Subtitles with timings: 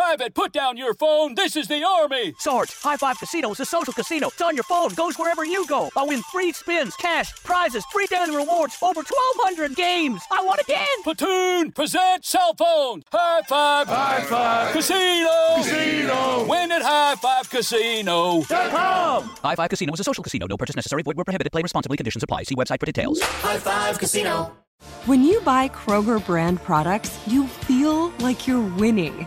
[0.00, 1.34] Private, put down your phone.
[1.34, 2.32] This is the Army.
[2.38, 4.28] Sarge, High Five Casino is a social casino.
[4.28, 5.90] It's on your phone, goes wherever you go.
[5.94, 10.22] I win free spins, cash, prizes, free daily rewards, over 1,200 games.
[10.32, 10.86] I won again!
[11.04, 13.02] Platoon, present cell phone.
[13.12, 13.88] High Five.
[13.88, 14.72] High Five.
[14.72, 15.56] Casino.
[15.56, 16.46] Casino.
[16.48, 18.40] Win at High Five Casino.
[18.44, 19.24] Com.
[19.44, 20.46] High Five Casino is a social casino.
[20.46, 21.02] No purchase necessary.
[21.02, 21.52] Void where prohibited.
[21.52, 21.98] Play responsibly.
[21.98, 22.44] Conditions apply.
[22.44, 23.20] See website for details.
[23.20, 24.56] High Five Casino.
[25.04, 29.26] When you buy Kroger brand products, you feel like you're winning.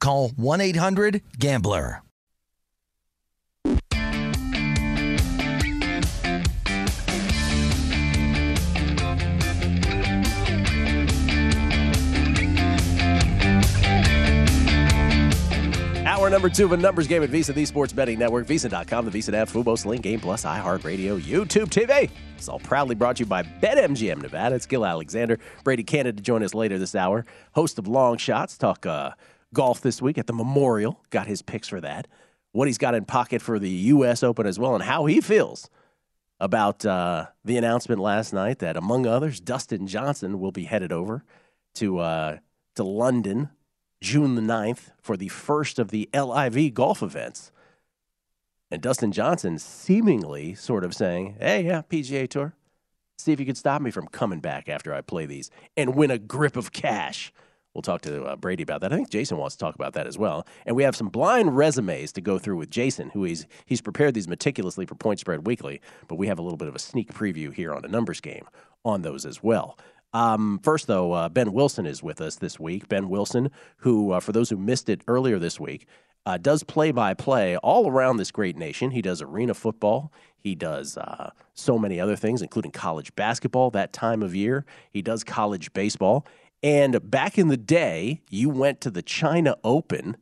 [0.00, 2.02] call 1-800-GAMBLER.
[16.20, 19.18] Hour number two of a numbers game at VSIN, the Sports Betting Network, VSIN.com, the
[19.18, 22.10] VSIN app, Fubo, Sling, Game Plus, iHeartRadio, YouTube TV.
[22.36, 24.56] It's all proudly brought to you by BetMGM Nevada.
[24.56, 25.38] It's Gil Alexander.
[25.64, 27.24] Brady Cannon to join us later this hour.
[27.52, 28.58] Host of Long Shots.
[28.58, 29.12] Talk uh,
[29.54, 31.00] golf this week at the Memorial.
[31.10, 32.06] Got his picks for that.
[32.52, 34.22] What he's got in pocket for the U.S.
[34.22, 35.70] Open as well, and how he feels
[36.40, 41.24] about uh, the announcement last night that, among others, Dustin Johnson will be headed over
[41.74, 42.38] to uh,
[42.74, 43.50] to London
[44.00, 47.52] June the 9th for the first of the LIV golf events.
[48.70, 52.54] And Dustin Johnson seemingly sort of saying, hey, yeah, PGA Tour,
[53.18, 56.10] see if you could stop me from coming back after I play these and win
[56.10, 57.32] a grip of cash.
[57.74, 58.92] We'll talk to uh, Brady about that.
[58.92, 60.46] I think Jason wants to talk about that as well.
[60.66, 64.14] And we have some blind resumes to go through with Jason, who he's he's prepared
[64.14, 65.80] these meticulously for Point Spread Weekly.
[66.08, 68.46] But we have a little bit of a sneak preview here on a numbers game
[68.84, 69.78] on those as well.
[70.12, 72.88] Um, first, though, uh, Ben Wilson is with us this week.
[72.88, 75.86] Ben Wilson, who, uh, for those who missed it earlier this week,
[76.26, 78.90] uh, does play by play all around this great nation.
[78.90, 80.12] He does arena football.
[80.36, 84.64] He does uh, so many other things, including college basketball that time of year.
[84.90, 86.26] He does college baseball.
[86.62, 90.16] And back in the day, you went to the China Open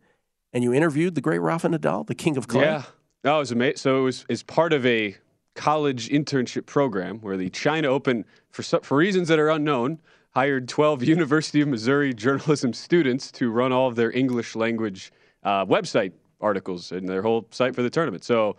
[0.52, 2.62] and you interviewed the great Rafa Nadal, the king of clay.
[2.62, 2.82] Yeah.
[3.24, 3.76] No, it was amazing.
[3.78, 5.16] So it was part of a
[5.54, 9.98] college internship program where the China Open, for for reasons that are unknown,
[10.30, 15.12] hired 12 University of Missouri journalism students to run all of their English language
[15.42, 18.22] uh, website articles and their whole site for the tournament.
[18.22, 18.56] So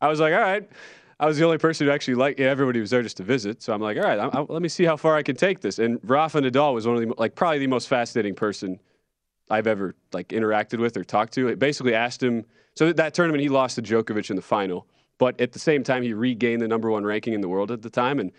[0.00, 0.68] I was like, all right.
[1.18, 2.38] I was the only person who actually liked.
[2.38, 3.62] Yeah, everybody was there just to visit.
[3.62, 5.60] So I'm like, all right, I, I, let me see how far I can take
[5.60, 5.78] this.
[5.78, 8.78] And Rafa Nadal was one of the like probably the most fascinating person
[9.48, 11.48] I've ever like interacted with or talked to.
[11.48, 12.44] It basically asked him.
[12.74, 16.02] So that tournament, he lost to Djokovic in the final, but at the same time,
[16.02, 18.20] he regained the number one ranking in the world at the time.
[18.20, 18.32] And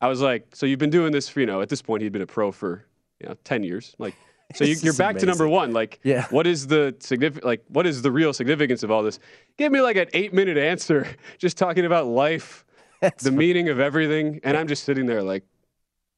[0.00, 2.12] I was like, so you've been doing this for you know at this point he'd
[2.12, 2.86] been a pro for
[3.20, 4.14] you know ten years, like.
[4.56, 5.20] So you, are back amazing.
[5.20, 5.72] to number one.
[5.72, 6.26] Like, yeah.
[6.30, 7.44] what is the significant?
[7.44, 9.18] Like, what is the real significance of all this?
[9.56, 11.06] Give me like an eight-minute answer,
[11.38, 12.64] just talking about life,
[13.00, 13.38] That's the funny.
[13.38, 15.44] meaning of everything, and I'm just sitting there like,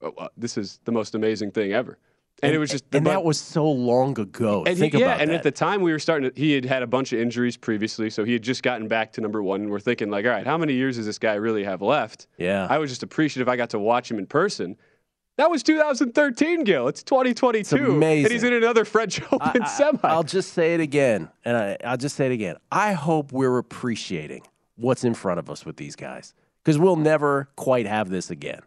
[0.02, 1.98] oh, uh, this is the most amazing thing ever.
[2.42, 4.64] And, and it was just, and that was so long ago.
[4.66, 5.36] And Think he, yeah, about and that.
[5.36, 8.10] at the time we were starting to, he had had a bunch of injuries previously,
[8.10, 9.62] so he had just gotten back to number one.
[9.62, 12.26] And we're thinking like, all right, how many years does this guy really have left?
[12.36, 14.76] Yeah, I was just appreciative I got to watch him in person.
[15.36, 16.86] That was 2013, Gil.
[16.88, 17.58] It's 2022.
[17.58, 18.24] It's amazing.
[18.26, 19.98] And he's in another French Open I, semi.
[20.04, 22.56] I'll just say it again, and I, I'll just say it again.
[22.70, 24.42] I hope we're appreciating
[24.76, 28.60] what's in front of us with these guys because we'll never quite have this again.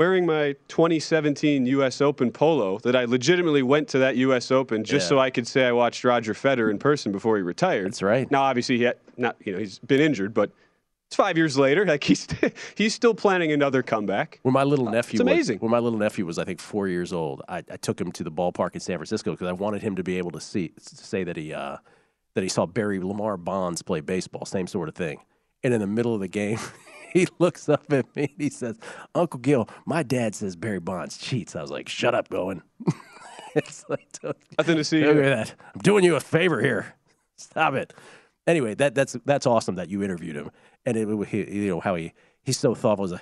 [0.00, 2.00] wearing my 2017 U.S.
[2.00, 4.50] Open polo that I legitimately went to that U.S.
[4.50, 5.08] Open just Yeah.
[5.10, 7.86] so I could say I watched Roger Federer in person before he retired.
[7.86, 8.28] That's right.
[8.32, 10.50] Now, obviously, he had not you know he's been injured, but
[11.10, 11.84] it's five years later.
[11.84, 12.28] Like he's
[12.76, 14.38] he's still planning another comeback.
[14.42, 15.56] When my little nephew, it's amazing.
[15.56, 18.12] Was, when my little nephew was, I think, four years old, I, I took him
[18.12, 20.68] to the ballpark in San Francisco because I wanted him to be able to see,
[20.68, 21.78] to say that he, uh,
[22.34, 25.18] that he saw Barry Lamar Bonds play baseball, same sort of thing.
[25.64, 26.60] And in the middle of the game,
[27.12, 28.78] he looks up at me and he says,
[29.12, 32.62] "Uncle Gil, my dad says Barry Bonds cheats." I was like, "Shut up, going."
[33.56, 34.06] it's like,
[34.58, 35.04] Nothing to see.
[35.04, 35.54] Look at that.
[35.74, 36.94] I'm doing you a favor here.
[37.34, 37.94] Stop it.
[38.46, 40.50] Anyway, that that's that's awesome that you interviewed him,
[40.86, 42.12] and it, he, you know how he
[42.42, 43.06] he's so thoughtful.
[43.06, 43.20] He's a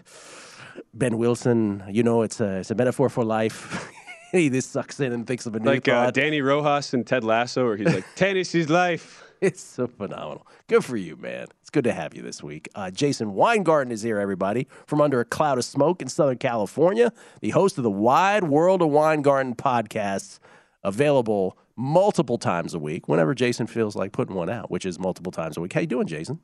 [0.94, 3.90] Ben Wilson, you know, it's a it's a metaphor for life.
[4.32, 6.10] he just sucks in and thinks of a new Like uh.
[6.10, 10.46] Dani Rojas and Ted Lasso, where he's like, "Tennis is life." It's so phenomenal.
[10.66, 11.46] Good for you, man.
[11.60, 12.69] It's good to have you this week.
[12.75, 17.12] Uh, Jason Weingarten is here, everybody, from under a cloud of smoke in Southern California,
[17.40, 20.40] the host of the Wide World of Weingarten podcasts,
[20.82, 25.31] available multiple times a week whenever Jason feels like putting one out, which is multiple
[25.31, 25.72] times a week.
[25.72, 26.40] How you doing, Jason?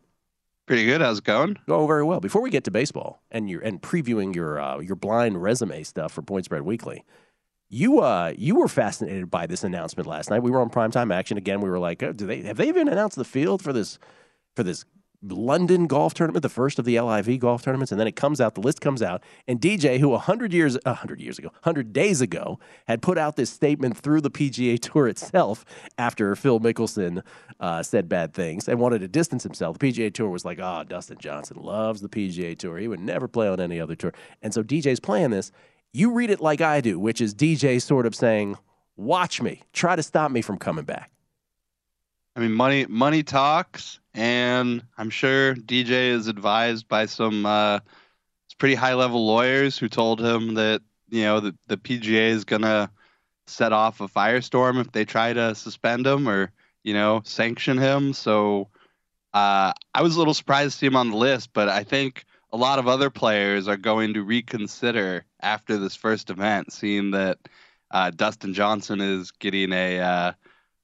[0.67, 1.03] Pretty good.
[1.03, 1.59] How's it going?
[1.69, 2.21] Going very well.
[2.21, 6.13] Before we get to baseball and your and previewing your uh, your blind resume stuff
[6.13, 7.05] for Point Spread Weekly,
[7.69, 10.43] you uh you were fascinated by this announcement last night.
[10.43, 11.61] We were on primetime action again.
[11.61, 13.99] We were like, oh, do they have they even announced the field for this
[14.57, 14.87] for this
[15.27, 18.55] London golf tournament, the first of the LIV golf tournaments, and then it comes out,
[18.55, 22.59] the list comes out, and DJ, who 100 years, 100 years ago, 100 days ago,
[22.87, 25.65] had put out this statement through the PGA Tour itself
[25.99, 27.23] after Phil Mickelson
[27.61, 29.79] uh, said bad things and wanted to distance himself.
[29.79, 32.79] The PGA Tour was like, oh, Dustin Johnson loves the PGA Tour.
[32.79, 34.13] He would never play on any other tour.
[34.43, 35.53] And so DJ's playing this.
[35.93, 38.57] You read it like I do, which is DJ sort of saying,
[38.97, 41.11] watch me, try to stop me from coming back.
[42.37, 47.81] I mean, money money talks, and I'm sure DJ is advised by some uh,
[48.59, 52.91] pretty high level lawyers who told him that you know the, the PGA is gonna
[53.47, 56.51] set off a firestorm if they try to suspend him or
[56.83, 58.13] you know sanction him.
[58.13, 58.69] So
[59.33, 62.25] uh, I was a little surprised to see him on the list, but I think
[62.53, 67.39] a lot of other players are going to reconsider after this first event, seeing that
[67.91, 70.33] uh, Dustin Johnson is getting a uh,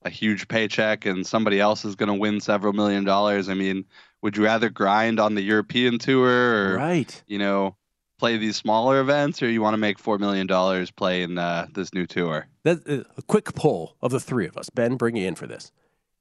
[0.03, 3.49] a huge paycheck and somebody else is going to win several million dollars.
[3.49, 3.85] I mean,
[4.23, 7.23] would you rather grind on the European tour or right.
[7.27, 7.77] you know
[8.19, 11.95] play these smaller events, or you want to make four million dollars playing uh, this
[11.95, 12.47] new tour?
[12.65, 14.71] That, uh, a quick poll of the three of us.
[14.71, 15.73] Ben, bring you in for this.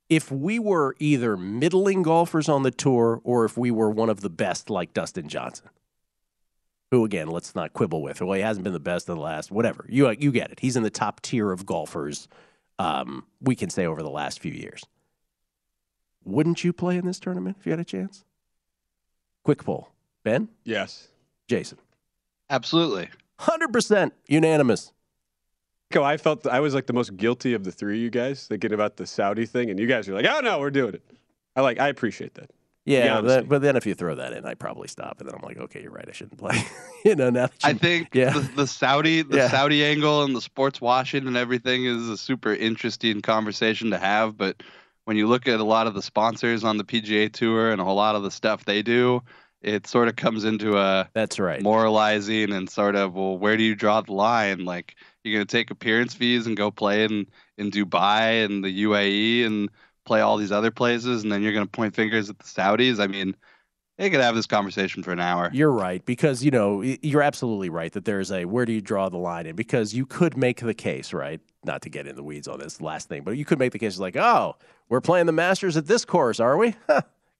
[0.07, 4.21] If we were either middling golfers on the tour or if we were one of
[4.21, 5.69] the best, like Dustin Johnson,
[6.89, 8.21] who again, let's not quibble with.
[8.21, 9.85] Well, he hasn't been the best in the last, whatever.
[9.89, 10.61] You you get it.
[10.61, 12.27] He's in the top tier of golfers.
[12.79, 14.83] Um, we can say over the last few years.
[16.23, 18.23] Wouldn't you play in this tournament if you had a chance?
[19.43, 19.89] Quick poll.
[20.23, 21.07] Ben, Yes.
[21.47, 21.77] Jason,
[22.49, 23.09] Absolutely.
[23.39, 24.93] hundred percent unanimous.
[25.91, 26.03] Go.
[26.03, 28.71] I felt I was like the most guilty of the three of you guys thinking
[28.73, 31.01] about the Saudi thing, and you guys were like, "Oh no, we're doing it."
[31.55, 31.79] I like.
[31.79, 32.51] I appreciate that.
[32.89, 35.41] Yeah, that, but then if you throw that in, I probably stop, and then I'm
[35.41, 36.63] like, okay, you're right, I shouldn't play.
[37.05, 38.31] you know, now that I think yeah.
[38.31, 39.47] the, the Saudi the Yeah.
[39.49, 44.37] Saudi angle and the sports washing and everything is a super interesting conversation to have.
[44.37, 44.63] But
[45.05, 47.83] when you look at a lot of the sponsors on the PGA Tour and a
[47.83, 49.21] whole lot of the stuff they do,
[49.61, 51.61] it sort of comes into a that's right.
[51.61, 54.65] moralizing and sort of well, where do you draw the line?
[54.65, 57.27] Like you're gonna take appearance fees and go play in
[57.57, 59.69] in Dubai and the UAE and
[60.09, 62.99] play all these other places, and then you're gonna point fingers at the Saudis.
[62.99, 63.35] I mean,
[63.99, 65.51] they could have this conversation for an hour.
[65.53, 69.09] You're right because you know you're absolutely right that there's a where do you draw
[69.09, 72.23] the line in because you could make the case right not to get in the
[72.23, 74.55] weeds on this last thing but you could make the case like oh
[74.87, 76.73] we're playing the Masters at this course are we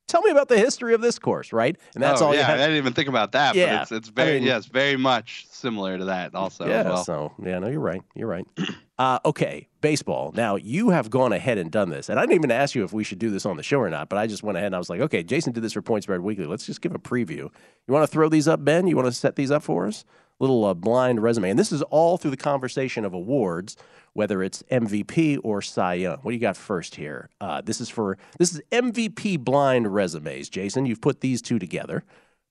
[0.07, 2.45] tell me about the history of this course right and that's oh, all yeah, you
[2.45, 3.55] have I didn't even think about that.
[3.55, 6.65] Yeah, but it's it's very I mean- yes, very much similar to that also.
[6.65, 7.03] as yeah well.
[7.03, 8.45] so yeah no you're right you're right
[8.99, 12.51] uh, okay baseball now you have gone ahead and done this and I didn't even
[12.51, 14.43] ask you if we should do this on the show or not but I just
[14.43, 16.65] went ahead and I was like okay Jason did this for Point Spread Weekly let's
[16.65, 17.49] just give a preview
[17.87, 20.05] you want to throw these up Ben you want to set these up for us
[20.39, 21.49] little uh, blind resume.
[21.49, 23.75] And this is all through the conversation of awards,
[24.13, 26.17] whether it's MVP or Cy Young.
[26.21, 27.29] What do you got first here?
[27.39, 30.49] Uh, this is for this is MVP blind resumes.
[30.49, 32.03] Jason, you've put these two together,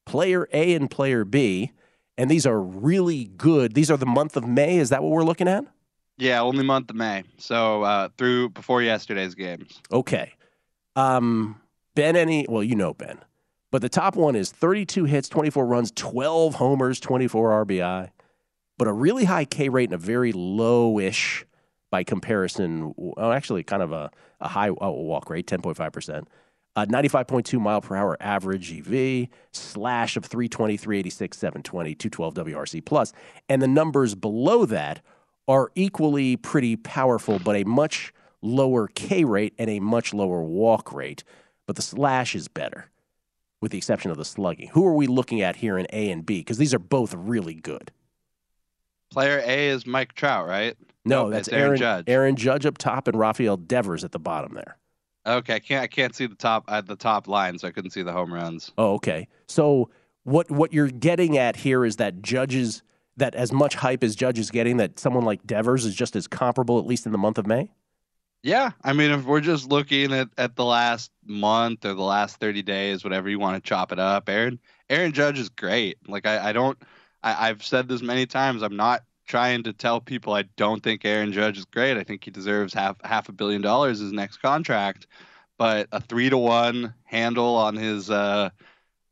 [0.07, 1.73] player A and player B,
[2.17, 3.75] and these are really good.
[3.75, 4.79] These are the month of May.
[4.79, 5.65] Is that what we're looking at?
[6.19, 7.23] Yeah, only month of May.
[7.39, 9.81] So uh, through before yesterday's games.
[9.93, 10.33] Okay.
[10.97, 11.61] Um,
[11.95, 13.19] Ben, any, well, you know Ben,
[13.71, 18.11] but the top one is 32 hits, 24 runs, 12 homers, 24 RBI,
[18.77, 21.45] but a really high K rate and a very lowish
[21.91, 22.95] by comparison.
[23.17, 24.11] Oh, actually, kind of a,
[24.41, 26.27] a high oh, walk rate, 10.5%.
[26.77, 33.13] Uh, 95.2 mile per hour average EV, slash of 320, 386, 720, 212 WRC plus,
[33.49, 35.01] and the numbers below that
[35.49, 38.13] are equally pretty powerful, but a much
[38.43, 41.25] lower K rate and a much lower walk rate.
[41.67, 42.91] But the slash is better,
[43.61, 44.69] with the exception of the slugging.
[44.69, 46.41] Who are we looking at here in A and B?
[46.41, 47.91] Because these are both really good.
[49.11, 50.77] Player A is Mike Trout, right?
[51.05, 52.05] No, Nope, that's Aaron Aaron Judge.
[52.09, 54.77] Aaron Judge up top and Rafael Devers at the bottom there.
[55.27, 57.91] Okay, I can't I can't see the top at the top line, so I couldn't
[57.91, 58.73] see the home runs.
[58.79, 59.29] Oh, okay.
[59.47, 59.91] So
[60.25, 62.83] what what you're getting at here is that judges
[63.19, 66.27] that as much hype as Judge is getting, that someone like Devers is just as
[66.27, 67.71] comparable, at least in the month of May.
[68.43, 72.37] Yeah, I mean, if we're just looking at, at the last month or the last
[72.39, 75.99] thirty days, whatever you want to chop it up, Aaron Aaron Judge is great.
[76.07, 76.79] Like I, I don't,
[77.23, 78.63] I, I've said this many times.
[78.63, 81.97] I'm not trying to tell people I don't think Aaron Judge is great.
[81.97, 85.09] I think he deserves half half a billion dollars his next contract,
[85.59, 88.51] but a three to one handle on his uh,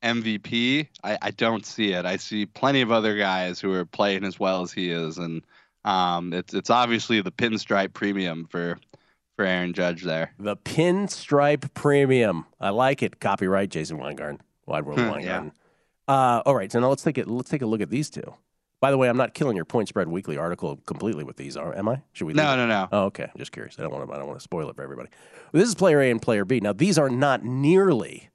[0.02, 2.04] MVP, I, I don't see it.
[2.04, 5.42] I see plenty of other guys who are playing as well as he is, and
[5.84, 8.78] um, it's it's obviously the pinstripe premium for
[9.36, 10.32] for Aaron Judge there.
[10.38, 12.46] The pinstripe premium.
[12.60, 13.20] I like it.
[13.20, 14.40] Copyright Jason Weingarten.
[14.66, 15.52] Wide World of Hmm, Weingarten.
[16.08, 17.28] Uh, all right, so now let's take it.
[17.28, 18.34] Let's take a look at these two.
[18.80, 21.76] By the way, I'm not killing your point spread weekly article completely with these, are
[21.76, 22.02] am I?
[22.12, 22.34] Should we?
[22.34, 22.88] No, no, no.
[22.92, 23.24] Oh, okay.
[23.24, 23.76] I'm just curious.
[23.78, 24.14] I don't want to.
[24.14, 25.08] I don't want to spoil it for everybody.
[25.52, 26.60] This is player A and player B.
[26.60, 28.28] Now, these are not nearly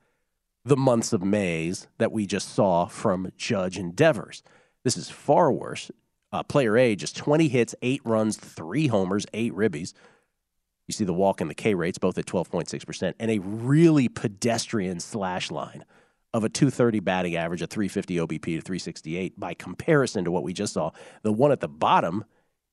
[0.63, 4.43] the months of Mays that we just saw from Judge and Devers.
[4.83, 5.91] This is far worse.
[6.31, 9.93] Uh, player A just 20 hits, eight runs, three homers, eight ribbies.
[10.87, 14.99] You see the walk and the K rates both at 12.6%, and a really pedestrian
[14.99, 15.85] slash line
[16.33, 20.53] of a 230 batting average, a 350 OBP to 368 by comparison to what we
[20.53, 20.91] just saw.
[21.23, 22.23] The one at the bottom,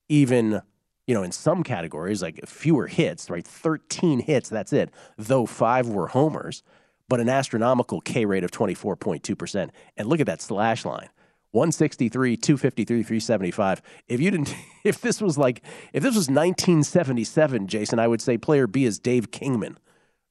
[0.09, 0.63] even,
[1.07, 3.47] you know, in some categories, like fewer hits, right?
[3.47, 6.63] 13 hits, that's it, though five were homers,
[7.09, 9.71] but an astronomical K rate of 24.2%.
[9.97, 11.09] And look at that slash line.
[11.53, 13.83] 163, 253, 375.
[14.07, 15.63] If you didn't, if this was like,
[15.93, 19.79] if this was 1977, Jason, I would say player B is Dave Kingman.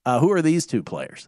[0.06, 1.28] Uh, who are these two players?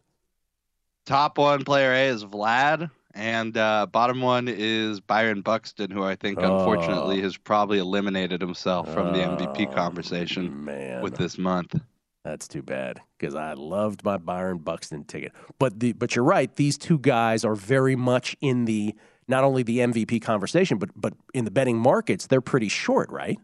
[1.05, 6.15] Top one player A is Vlad, and uh, bottom one is Byron Buxton, who I
[6.15, 11.01] think unfortunately has probably eliminated himself from the MVP conversation man.
[11.01, 11.75] with this month.
[12.23, 15.31] That's too bad because I loved my Byron Buxton ticket.
[15.57, 18.93] But the but you're right; these two guys are very much in the
[19.27, 23.37] not only the MVP conversation, but but in the betting markets, they're pretty short, right?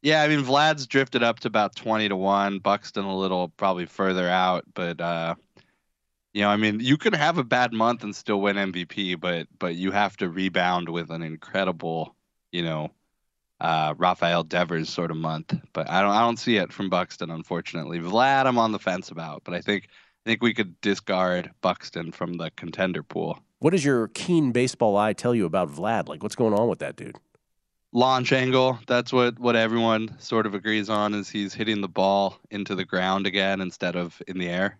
[0.00, 2.60] Yeah, I mean Vlad's drifted up to about twenty to one.
[2.60, 5.34] Buxton a little probably further out, but uh,
[6.32, 9.48] you know, I mean, you can have a bad month and still win MVP, but
[9.58, 12.14] but you have to rebound with an incredible,
[12.52, 12.92] you know,
[13.60, 15.54] uh, Rafael Devers sort of month.
[15.72, 17.98] But I don't I don't see it from Buxton, unfortunately.
[18.00, 19.88] Vlad, I'm on the fence about, but I think
[20.26, 23.38] I think we could discard Buxton from the contender pool.
[23.60, 26.08] What does your keen baseball eye tell you about Vlad?
[26.08, 27.16] Like, what's going on with that dude?
[27.92, 32.38] launch angle that's what what everyone sort of agrees on is he's hitting the ball
[32.50, 34.78] into the ground again instead of in the air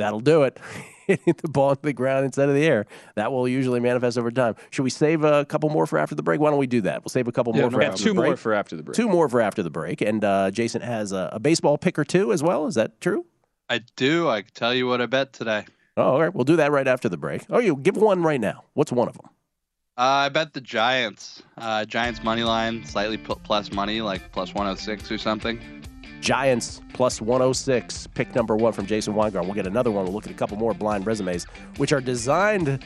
[0.00, 0.58] That'll do it.
[1.06, 2.86] Hitting the ball into the ground instead of the air.
[3.16, 4.54] That will usually manifest over time.
[4.70, 6.40] Should we save a couple more for after the break?
[6.40, 7.02] Why don't we do that?
[7.02, 8.28] We'll save a couple Yeah, more for after two the break.
[8.28, 8.94] more for after the break.
[8.96, 10.00] Two more for after the break.
[10.02, 12.66] And uh, Jason has a, a baseball pick or two as well.
[12.66, 13.26] Is that true?
[13.68, 15.64] i do i can tell you what i bet today
[15.96, 16.34] Oh, all right.
[16.34, 17.42] We'll do that right after the break.
[17.50, 18.64] Oh, you give one right now.
[18.74, 19.26] What's one of them?
[19.98, 25.10] uh, i bet the giants uh, giants money line slightly plus money like plus 106
[25.12, 25.60] or something
[26.20, 29.48] Giants plus 106, pick number one from Jason Weingarten.
[29.48, 30.04] We'll get another one.
[30.04, 31.44] We'll look at a couple more blind resumes,
[31.76, 32.84] which are designed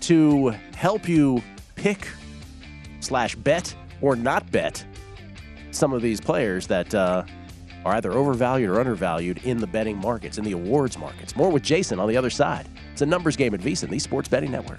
[0.00, 1.42] to help you
[1.76, 2.08] pick
[3.00, 4.84] slash bet or not bet
[5.70, 7.24] some of these players that uh,
[7.84, 11.36] are either overvalued or undervalued in the betting markets, in the awards markets.
[11.36, 12.68] More with Jason on the other side.
[12.92, 14.78] It's a numbers game at VSIN, the Sports Betting Network.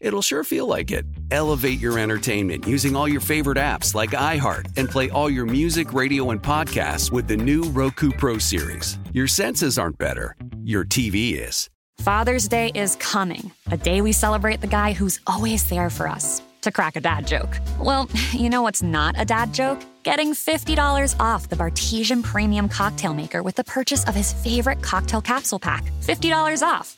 [0.00, 1.06] It'll sure feel like it.
[1.30, 5.92] Elevate your entertainment using all your favorite apps like iHeart and play all your music,
[5.92, 8.98] radio, and podcasts with the new Roku Pro Series.
[9.12, 11.68] Your senses aren't better, your TV is.
[12.00, 16.42] Father's Day is coming, a day we celebrate the guy who's always there for us.
[16.62, 17.58] To crack a dad joke.
[17.80, 19.80] Well, you know what's not a dad joke?
[20.02, 25.20] Getting $50 off the Bartesian Premium Cocktail Maker with the purchase of his favorite cocktail
[25.20, 25.84] capsule pack.
[26.02, 26.97] $50 off.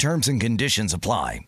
[0.00, 1.40] Terms and conditions apply.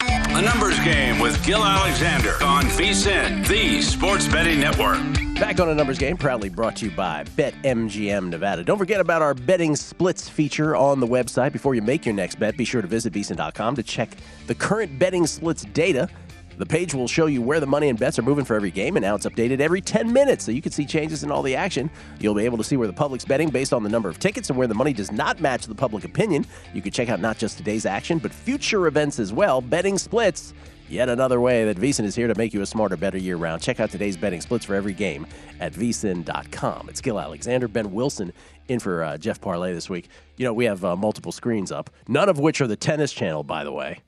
[0.00, 4.98] A numbers game with Gil Alexander on VSIN, the Sports Betting Network.
[5.38, 8.64] Back on a numbers game, proudly brought to you by BetMGM Nevada.
[8.64, 11.52] Don't forget about our betting splits feature on the website.
[11.52, 14.16] Before you make your next bet, be sure to visit VSIN.com to check
[14.46, 16.08] the current betting splits data.
[16.56, 18.96] The page will show you where the money and bets are moving for every game,
[18.96, 21.56] and now it's updated every 10 minutes, so you can see changes in all the
[21.56, 21.90] action.
[22.20, 24.50] You'll be able to see where the public's betting based on the number of tickets
[24.50, 26.46] and where the money does not match the public opinion.
[26.72, 29.60] You can check out not just today's action, but future events as well.
[29.60, 30.54] Betting splits.
[30.88, 33.62] Yet another way that VSIN is here to make you a smarter, better year round.
[33.62, 35.26] Check out today's betting splits for every game
[35.58, 36.90] at vsin.com.
[36.90, 38.32] It's Gil Alexander, Ben Wilson
[38.68, 40.08] in for uh, Jeff Parlay this week.
[40.36, 43.42] You know, we have uh, multiple screens up, none of which are the tennis channel,
[43.42, 44.02] by the way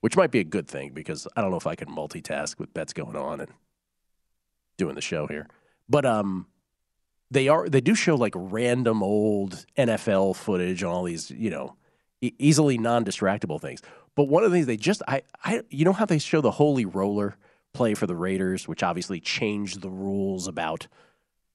[0.00, 2.72] which might be a good thing because I don't know if I can multitask with
[2.74, 3.50] bets going on and
[4.76, 5.48] doing the show here.
[5.88, 6.46] But um,
[7.30, 11.76] they are they do show like random old NFL footage on all these you know
[12.20, 13.82] e- easily non-distractible things.
[14.14, 16.52] But one of the things they just I I you know how they show the
[16.52, 17.36] holy roller
[17.74, 20.86] play for the Raiders, which obviously changed the rules about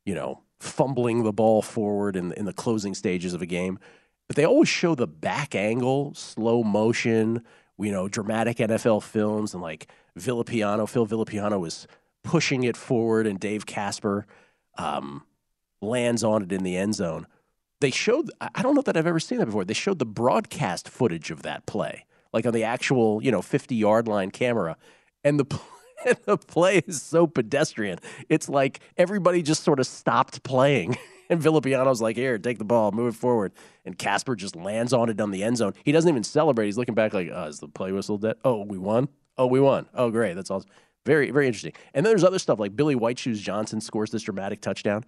[0.05, 3.79] you know fumbling the ball forward in in the closing stages of a game.
[4.27, 7.43] But they always show the back angle, slow motion
[7.77, 11.87] you know, dramatic NFL films and like Villapiano, Phil Villapiano was
[12.23, 14.25] pushing it forward and Dave Casper
[14.77, 15.23] um,
[15.81, 17.27] lands on it in the end zone.
[17.81, 19.65] They showed, I don't know that I've ever seen that before.
[19.65, 23.75] They showed the broadcast footage of that play, like on the actual, you know, 50
[23.75, 24.77] yard line camera.
[25.23, 25.59] And the,
[26.25, 27.99] the play is so pedestrian.
[28.29, 30.97] It's like everybody just sort of stopped playing.
[31.33, 33.53] And Villapiano's like, here, take the ball, move it forward.
[33.85, 35.73] And Casper just lands on it on the end zone.
[35.83, 36.67] He doesn't even celebrate.
[36.67, 38.35] He's looking back like, oh, is the play whistle dead?
[38.45, 39.09] Oh, we won?
[39.35, 39.87] Oh, we won.
[39.95, 40.35] Oh, great.
[40.35, 40.69] That's awesome.
[41.07, 41.73] Very, very interesting.
[41.95, 45.03] And then there's other stuff like Billy White Shoes Johnson scores this dramatic touchdown.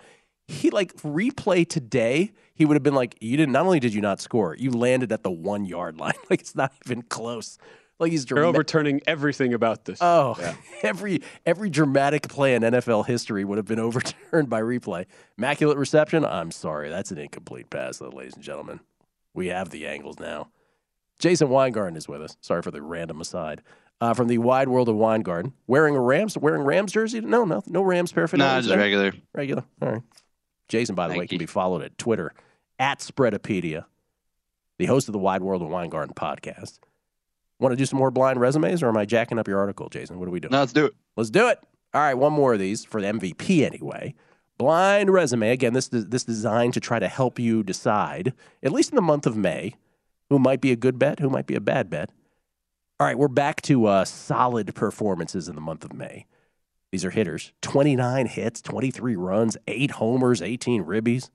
[0.47, 4.01] He like replay today, he would have been like, you didn't, not only did you
[4.01, 6.13] not score, you landed at the one yard line.
[6.31, 7.59] Like it's not even close.
[7.99, 9.99] Like he's They're overturning everything about this.
[10.01, 10.55] Oh, yeah.
[10.83, 15.05] every every dramatic play in NFL history would have been overturned by replay.
[15.37, 16.25] Immaculate reception.
[16.25, 18.81] I'm sorry, that's an incomplete pass, though, ladies and gentlemen.
[19.33, 20.49] We have the angles now.
[21.19, 22.35] Jason Weingarten is with us.
[22.41, 23.61] Sorry for the random aside.
[24.01, 27.21] Uh, from the wide world of Weingarten, wearing a Rams, wearing Rams jersey?
[27.21, 28.55] No, no, no Rams paraphernalia.
[28.55, 29.13] Nah, just regular.
[29.33, 29.63] Regular.
[29.81, 30.01] All right.
[30.67, 32.33] Jason, by the Thank way, can be followed at Twitter
[32.77, 33.85] at Spreadopedia,
[34.77, 36.79] the host of the Wide World of Weingarten podcast.
[37.59, 40.19] Want to do some more blind resumes, or am I jacking up your article, Jason?
[40.19, 40.51] What are we doing?
[40.51, 40.93] No, let's do it.
[41.15, 41.59] Let's do it.
[41.93, 44.13] All right, one more of these for the MVP anyway.
[44.57, 45.49] Blind resume.
[45.49, 49.25] Again, this this designed to try to help you decide, at least in the month
[49.25, 49.75] of May,
[50.29, 52.09] who might be a good bet, who might be a bad bet.
[52.99, 56.25] All right, we're back to uh, solid performances in the month of May.
[56.91, 61.29] These are hitters 29 hits, 23 runs, 8 homers, 18 ribbies,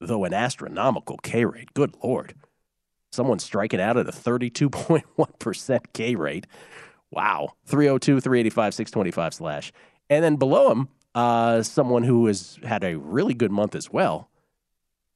[0.00, 1.74] though an astronomical K rate.
[1.74, 2.34] Good Lord.
[3.12, 6.46] Someone striking out at a 32.1% K rate.
[7.10, 7.54] Wow.
[7.66, 9.72] 302 385 625 slash.
[10.08, 14.30] And then below him, uh, someone who has had a really good month as well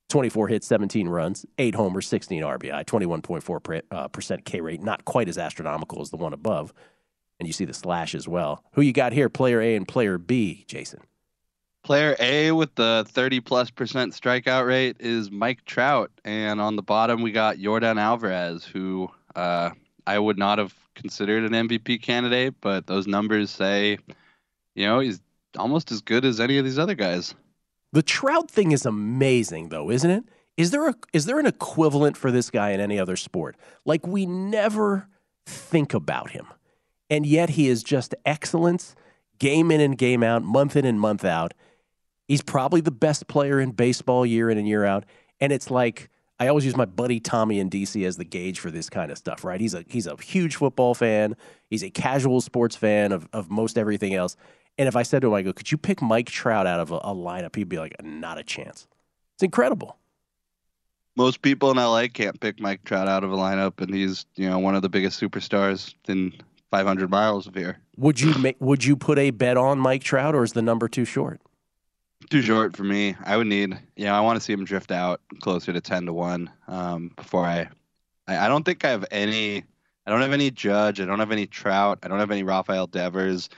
[0.08, 4.82] 24 hits, 17 runs, 8 homers, 16 RBI, 21.4% uh, percent K rate.
[4.82, 6.72] Not quite as astronomical as the one above.
[7.38, 8.62] And you see the slash as well.
[8.72, 11.00] Who you got here, player A and player B, Jason?
[11.86, 16.10] Player A with the 30 plus percent strikeout rate is Mike Trout.
[16.24, 19.70] And on the bottom, we got Yordan Alvarez, who uh,
[20.04, 23.98] I would not have considered an MVP candidate, but those numbers say,
[24.74, 25.20] you know, he's
[25.56, 27.36] almost as good as any of these other guys.
[27.92, 30.24] The Trout thing is amazing, though, isn't it?
[30.56, 33.56] Is there a is there an equivalent for this guy in any other sport?
[33.84, 35.06] Like we never
[35.46, 36.48] think about him,
[37.08, 38.96] and yet he is just excellence,
[39.38, 41.54] game in and game out, month in and month out.
[42.26, 45.04] He's probably the best player in baseball year in and year out,
[45.40, 48.70] and it's like I always use my buddy Tommy in DC as the gauge for
[48.70, 49.60] this kind of stuff, right?
[49.60, 51.36] He's a he's a huge football fan.
[51.70, 54.36] He's a casual sports fan of of most everything else.
[54.78, 56.90] And if I said to him, I go, could you pick Mike Trout out of
[56.92, 57.56] a, a lineup?
[57.56, 58.86] He'd be like, not a chance.
[59.34, 59.96] It's incredible.
[61.16, 64.48] Most people in LA can't pick Mike Trout out of a lineup, and he's you
[64.50, 66.34] know one of the biggest superstars in
[66.70, 67.78] 500 miles of here.
[67.96, 70.88] Would you make, would you put a bet on Mike Trout, or is the number
[70.88, 71.40] too short?
[72.30, 73.14] Too short for me.
[73.24, 76.06] I would need, you know, I want to see him drift out closer to 10
[76.06, 77.68] to 1 um, before I,
[78.26, 78.46] I.
[78.46, 79.64] I don't think I have any.
[80.06, 81.00] I don't have any Judge.
[81.00, 82.00] I don't have any Trout.
[82.02, 83.48] I don't have any Rafael Devers.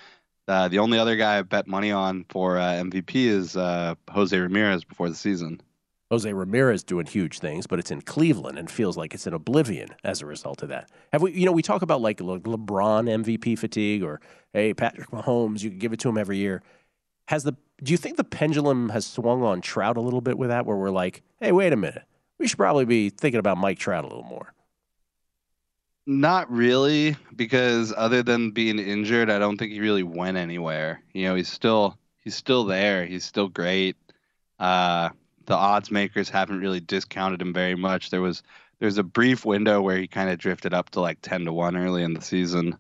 [0.46, 4.38] Uh, the only other guy I bet money on for uh, MVP is uh, Jose
[4.38, 5.60] Ramirez before the season.
[6.10, 9.90] Jose Ramirez doing huge things, but it's in Cleveland and feels like it's in oblivion
[10.04, 10.88] as a result of that.
[11.12, 14.20] Have we, you know, we talk about like Le- LeBron MVP fatigue or
[14.54, 16.62] hey Patrick Mahomes, you can give it to him every year.
[17.26, 20.48] Has the do you think the pendulum has swung on Trout a little bit with
[20.48, 22.04] that, where we're like, hey, wait a minute,
[22.38, 24.52] we should probably be thinking about Mike Trout a little more?
[26.06, 31.02] Not really, because other than being injured, I don't think he really went anywhere.
[31.12, 33.04] You know, he's still he's still there.
[33.04, 33.96] He's still great.
[34.58, 35.10] Uh,
[35.44, 38.10] the odds makers haven't really discounted him very much.
[38.10, 38.42] There was
[38.78, 41.76] there's a brief window where he kind of drifted up to like ten to one
[41.76, 42.78] early in the season.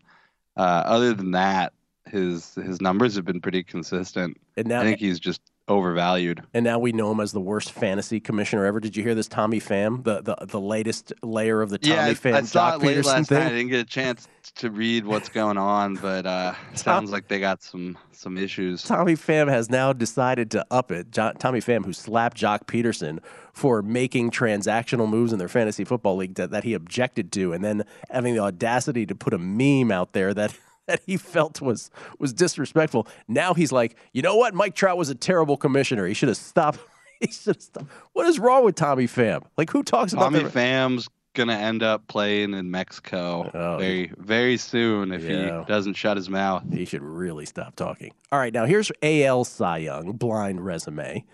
[0.56, 1.72] Uh, other than that,
[2.10, 4.38] his his numbers have been pretty consistent.
[4.56, 6.42] And now, I think he's just overvalued.
[6.54, 8.80] And now we know him as the worst fantasy commissioner ever.
[8.80, 12.12] Did you hear this Tommy Pham, the the, the latest layer of the Tommy yeah,
[12.14, 13.38] Pham I saw Joc it late Pederson last thing?
[13.38, 13.46] night.
[13.46, 17.38] I didn't get a chance to read what's going on, but uh, sounds like they
[17.38, 18.82] got some some issues.
[18.82, 21.10] Tommy Pham has now decided to up it.
[21.12, 23.20] Jo- Tommy Pham, who slapped Joc Pederson
[23.52, 27.64] for making transactional moves in their fantasy football league that, that he objected to, and
[27.64, 30.56] then having the audacity to put a meme out there that
[30.88, 33.06] that he felt was was disrespectful.
[33.28, 34.54] Now he's like, you know what?
[34.54, 36.06] Mike Trout was a terrible commissioner.
[36.06, 36.80] He should have stopped.
[37.20, 37.86] He should have stopped.
[38.12, 39.42] What is wrong with Tommy Pham?
[39.56, 40.44] Like, who talks about Tommy?
[40.44, 45.58] Pham's gonna end up playing in Mexico very very soon if Oh, Yeah.
[45.60, 46.62] he doesn't shut his mouth.
[46.72, 48.12] He should really stop talking.
[48.30, 51.24] All right, now here's AL Cy Young blind resume.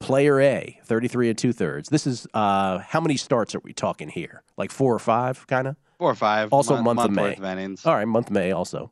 [0.00, 1.88] Player A, 33 and two thirds.
[1.88, 4.42] This is uh, how many starts are we talking here?
[4.58, 5.76] Like four or five, kind of?
[6.04, 6.52] Four or five.
[6.52, 7.34] Also, month, month, of May.
[7.34, 7.86] of innings.
[7.86, 8.90] All right, month May also.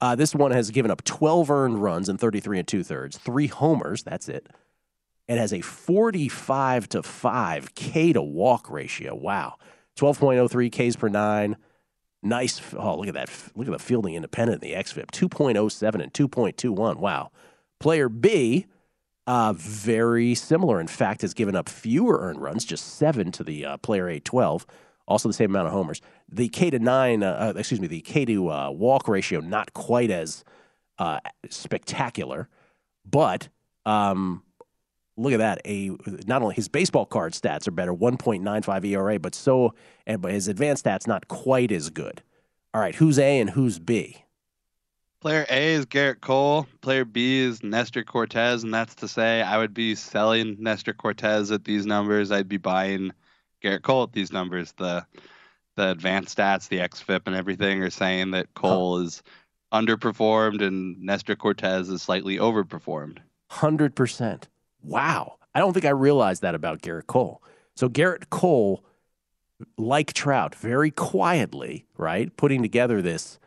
[0.00, 3.46] Uh, this one has given up 12 earned runs and 33 and two thirds, three
[3.46, 4.02] homers.
[4.02, 4.48] That's it.
[5.28, 9.14] It has a 45 to 5 K to walk ratio.
[9.14, 9.54] Wow.
[9.96, 11.56] 12.03 Ks per nine.
[12.24, 12.60] Nice.
[12.76, 13.30] Oh, look at that.
[13.54, 16.96] Look at the fielding independent in the XFIP 2.07 and 2.21.
[16.96, 17.30] Wow.
[17.78, 18.66] Player B,
[19.28, 20.80] uh, very similar.
[20.80, 24.18] In fact, has given up fewer earned runs, just seven to the uh, player A
[24.18, 24.66] 12.
[25.08, 26.02] Also the same amount of homers.
[26.28, 29.72] The K to nine, uh, uh, excuse me, the K to uh, walk ratio not
[29.72, 30.44] quite as
[30.98, 31.18] uh,
[31.48, 32.48] spectacular,
[33.10, 33.48] but
[33.86, 34.42] um,
[35.16, 35.62] look at that.
[35.64, 35.90] A
[36.26, 39.74] not only his baseball card stats are better, 1.95 ERA, but so
[40.06, 42.22] and but his advanced stats not quite as good.
[42.74, 44.24] All right, who's A and who's B?
[45.20, 46.66] Player A is Gerrit Cole.
[46.82, 51.50] Player B is Nestor Cortes, and that's to say I would be selling Nestor Cortes
[51.50, 52.30] at these numbers.
[52.30, 53.12] I'd be buying
[53.62, 54.72] Gerrit Cole at these numbers.
[54.72, 55.06] The
[55.76, 59.22] the advanced stats, the XFIP, and everything are saying that Cole is
[59.72, 63.18] underperformed and Nestor Cortes is slightly overperformed.
[63.50, 64.48] Hundred percent.
[64.82, 67.42] Wow, I don't think I realized that about Gerrit Cole.
[67.76, 68.84] So Gerrit Cole,
[69.76, 73.38] like Trout, very quietly, right, putting together this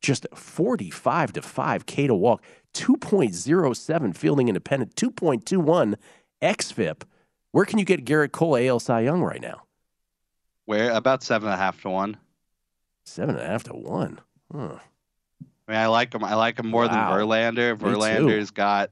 [0.00, 2.42] just 45 to 5 K to walk,
[2.74, 5.94] 2.07 fielding independent, 2.21
[6.42, 7.02] XFIP.
[7.54, 9.62] Where can you get Gerrit Cole AL Cy Young right now?
[10.64, 12.16] Where about seven and a half to one.
[13.04, 14.18] Seven and a half to one.
[14.52, 14.78] Huh.
[15.68, 16.24] I mean, I like him.
[16.24, 17.16] I like him more Wow.
[17.16, 17.76] than Verlander.
[17.78, 18.90] Verlander's got,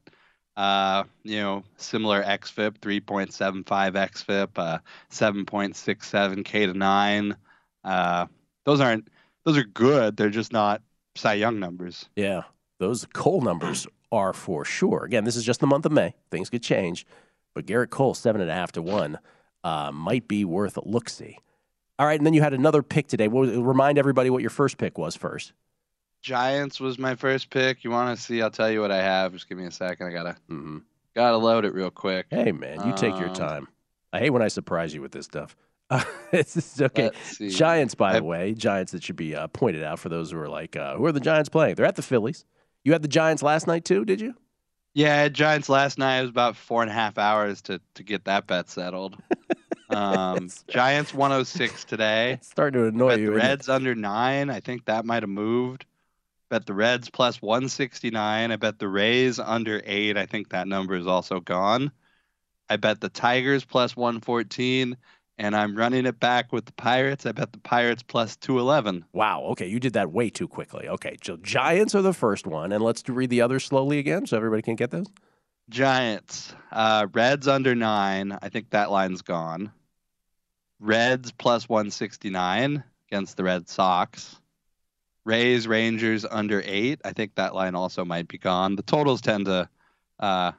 [0.56, 4.78] uh, you know, similar xFIP, 3.75 xFIP, uh,
[5.10, 7.36] 7.67 K to nine.
[7.82, 8.26] Uh,
[8.64, 9.08] those aren't.
[9.44, 10.16] Those are good.
[10.16, 10.82] They're just not
[11.16, 12.08] Cy Young numbers.
[12.14, 12.42] Yeah,
[12.78, 15.02] those Cole numbers are for sure.
[15.04, 16.14] Again, this is just the month of May.
[16.30, 17.04] Things could change.
[17.54, 19.18] But Gerrit Cole seven and a half to one
[19.64, 21.38] uh, might be worth a look see.
[21.98, 23.28] All right, and then you had another pick today.
[23.28, 25.52] What was, remind everybody what your first pick was first.
[26.22, 27.84] Giants was my first pick.
[27.84, 28.40] You want to see?
[28.42, 29.32] I'll tell you what I have.
[29.32, 30.06] Just give me a second.
[30.06, 30.78] I gotta Mm-hmm.
[31.14, 32.26] gotta load it real quick.
[32.30, 33.68] Hey man, you take your Um, time.
[34.12, 35.56] I hate when I surprise you with this stuff.
[35.90, 37.10] Uh, it's it's okay.
[37.50, 40.48] Giants, by the way, Giants that should be uh, pointed out for those who are
[40.48, 41.74] like, uh, who are the Giants playing?
[41.74, 42.46] They're at the Phillies.
[42.82, 44.34] You had the Giants last night too, did you?
[44.94, 46.18] Yeah, Giants last night.
[46.18, 49.16] It was about four and a half hours to to get that bet settled.
[49.90, 52.38] Um, Giants 106 today.
[52.40, 53.26] Starting to annoy Bet you.
[53.26, 53.48] the isn't it?
[53.48, 54.48] Reds under nine.
[54.48, 55.84] I think that might have moved.
[56.48, 58.50] Bet the Reds plus 169.
[58.50, 60.16] I bet the Rays under eight.
[60.16, 61.92] I think that number is also gone.
[62.70, 64.96] I bet the Tigers plus 114.
[65.42, 67.26] And I'm running it back with the Pirates.
[67.26, 69.04] I bet the Pirates plus 211.
[69.12, 69.42] Wow.
[69.50, 70.88] Okay, you did that way too quickly.
[70.88, 74.36] Okay, so Giants are the first one, and let's read the others slowly again so
[74.36, 75.08] everybody can get those.
[75.68, 76.54] Giants.
[76.70, 78.38] Uh, Reds under nine.
[78.40, 79.72] I think that line's gone.
[80.78, 84.38] Reds plus 169 against the Red Sox.
[85.24, 87.00] Rays, Rangers under eight.
[87.04, 88.76] I think that line also might be gone.
[88.76, 89.68] The totals tend to
[90.20, 90.52] uh,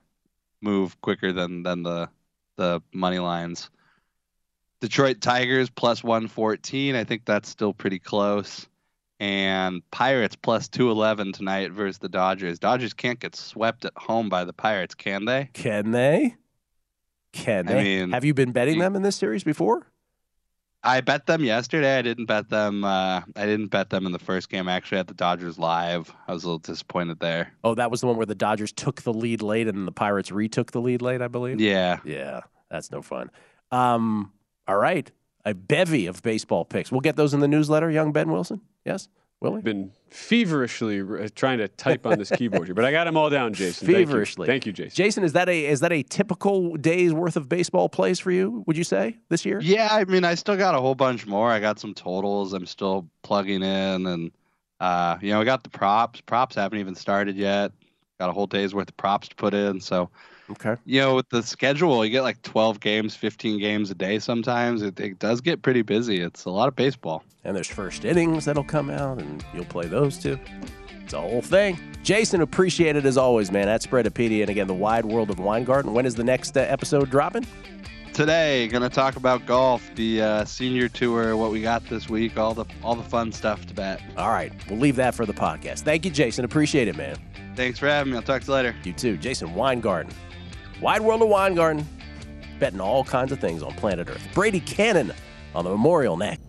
[0.62, 2.10] move quicker than than the
[2.58, 3.69] the money lines.
[4.84, 6.93] Detroit Tigers plus 114.
[6.93, 8.67] I think that's still pretty close.
[9.17, 12.60] And Pirates plus 211 tonight versus the Dodgers.
[12.60, 15.50] Dodgers can't get swept at home by the Pirates, can they?
[15.54, 16.36] Can they?
[17.32, 17.84] Can I they?
[17.84, 19.88] mean, Have you been betting them in this series before?
[20.84, 21.98] I bet them yesterday.
[21.98, 22.84] I didn't bet them.
[22.84, 24.67] Uh, I didn't bet them in the first game.
[24.67, 26.13] I actually had the Dodgers live.
[26.28, 27.54] I was a little disappointed there.
[27.63, 30.30] Oh, that was the one where the Dodgers took the lead late and the Pirates
[30.30, 31.62] retook the lead late, I believe.
[31.62, 32.00] Yeah.
[32.04, 33.32] Yeah, that's no fun.
[33.72, 34.34] Um,
[34.67, 35.12] all right,
[35.45, 36.91] a bevy of baseball picks.
[36.91, 38.62] We'll get those in the newsletter, young Ben Wilson.
[38.86, 39.62] Yes, will we?
[39.62, 43.30] Been feverishly uh, trying to type on this keyboard here, but I got them all
[43.30, 43.88] down, Jason.
[43.88, 44.06] Thank you.
[44.06, 44.47] Feverishly.
[44.47, 44.95] Thank you, Jason.
[44.95, 48.63] Jason, is that a is that a typical day's worth of baseball plays for you?
[48.67, 49.60] Would you say this year?
[49.62, 51.49] Yeah, I mean, I still got a whole bunch more.
[51.49, 52.54] I got some totals.
[52.54, 54.32] I'm still plugging in, and
[54.80, 56.21] uh, you know, I got the props.
[56.21, 57.71] Props haven't even started yet.
[58.19, 59.80] Got a whole day's worth of props to put in.
[59.80, 60.10] So,
[60.54, 60.76] Okay.
[60.86, 64.20] you know, with the schedule, you get like 12 games, 15 games a day.
[64.20, 66.22] Sometimes it, it does get pretty busy.
[66.22, 67.24] It's a lot of baseball.
[67.44, 70.39] And there's first innings that'll come out, and you'll play those too.
[71.04, 71.78] It's a whole thing.
[72.04, 73.68] Jason, appreciate it as always, man.
[73.68, 75.94] At Spreadopedia, and again, the wide world of Weingarten.
[75.94, 77.46] When is the next uh, episode dropping?
[78.13, 82.54] Today, gonna talk about golf, the uh, senior tour, what we got this week, all
[82.54, 84.02] the all the fun stuff to bet.
[84.18, 85.80] All right, we'll leave that for the podcast.
[85.80, 86.46] Thank you, Jason.
[86.46, 87.18] Appreciate it, man.
[87.56, 88.18] Thanks for having me.
[88.18, 88.76] I'll talk to you later.
[88.84, 90.13] You too, Jason Weingarten.
[90.84, 91.88] Wide world of Weingarten,
[92.60, 94.22] betting all kinds of things on planet Earth.
[94.34, 95.13] Brady Cannon
[95.56, 96.41] on the Memorial next.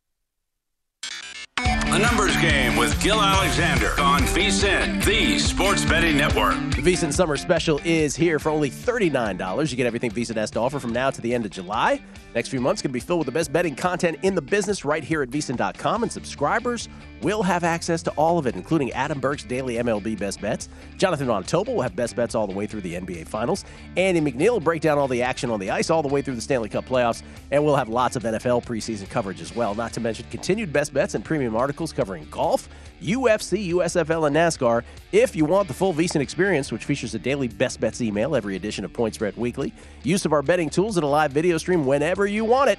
[1.58, 6.56] A numbers game with Gil Alexander on VSIN, the sports betting network.
[6.72, 9.70] The VSiN Summer Special is here for only $39.
[9.70, 12.02] You get everything VSiN has to offer from now to the end of July.
[12.34, 14.84] Next few months going to be filled with the best betting content in the business
[14.84, 16.88] right here at VSiN.com, and subscribers
[17.24, 20.68] will have access to all of it, including Adam Burke's daily MLB best bets.
[20.98, 23.64] Jonathan Von Tobel will have best bets all the way through the NBA Finals.
[23.96, 26.34] Andy MacNeil will break down all the action on the ice all the way through
[26.34, 29.92] the Stanley Cup playoffs, and we'll have lots of NFL preseason coverage as well, not
[29.94, 32.68] to mention continued best bets and premium articles covering golf,
[33.02, 34.82] UFC, USFL, and NASCAR.
[35.10, 38.54] If you want the full VSiN experience, which features a daily best bets email, every
[38.54, 41.86] edition of Point Spread Weekly, use of our betting tools, and a live video stream
[41.86, 42.78] whenever you want it,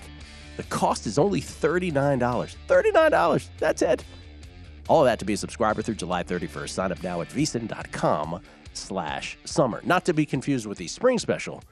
[0.57, 1.91] the cost is only $39.
[2.67, 3.49] $39.
[3.57, 4.03] That's it.
[4.87, 6.69] All of that to be a subscriber through July 31st.
[6.69, 8.41] Sign up now at vsin.com
[8.73, 9.81] slash summer.
[9.83, 11.63] Not to be confused with the spring special,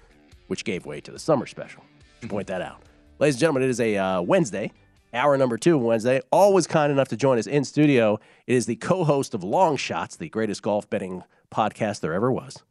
[0.47, 1.83] which gave way to the summer special.
[2.27, 2.81] Point that out.
[3.19, 4.71] Ladies and gentlemen, it is a uh, Wednesday,
[5.13, 6.21] hour number two Wednesday.
[6.31, 8.19] Always kind enough to join us in studio.
[8.47, 12.63] It is the co-host of Long Shots, the greatest golf betting podcast there ever was.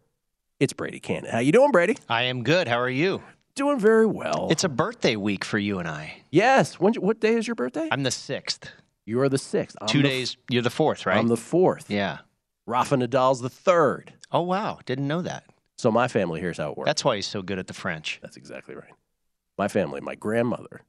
[0.58, 1.30] It's Brady Cannon.
[1.30, 1.96] How you doing, Brady?
[2.08, 2.66] I am good.
[2.68, 3.22] How are you?
[3.54, 4.48] Doing very well.
[4.50, 6.22] It's a birthday week for you and I.
[6.30, 6.80] Yes.
[6.80, 7.88] When, what day is your birthday?
[7.92, 8.70] I'm the sixth.
[9.04, 9.76] You are the sixth.
[9.80, 10.36] I'm Two the- days.
[10.48, 11.16] You're the fourth, right?
[11.18, 11.90] I'm the fourth.
[11.90, 12.18] yeah.
[12.66, 14.12] Rafa Nadal's the third.
[14.30, 15.44] Oh wow, didn't know that.
[15.76, 16.86] So my family, here's how it works.
[16.86, 18.20] That's why he's so good at the French.
[18.22, 18.92] That's exactly right.
[19.58, 20.82] My family, my grandmother,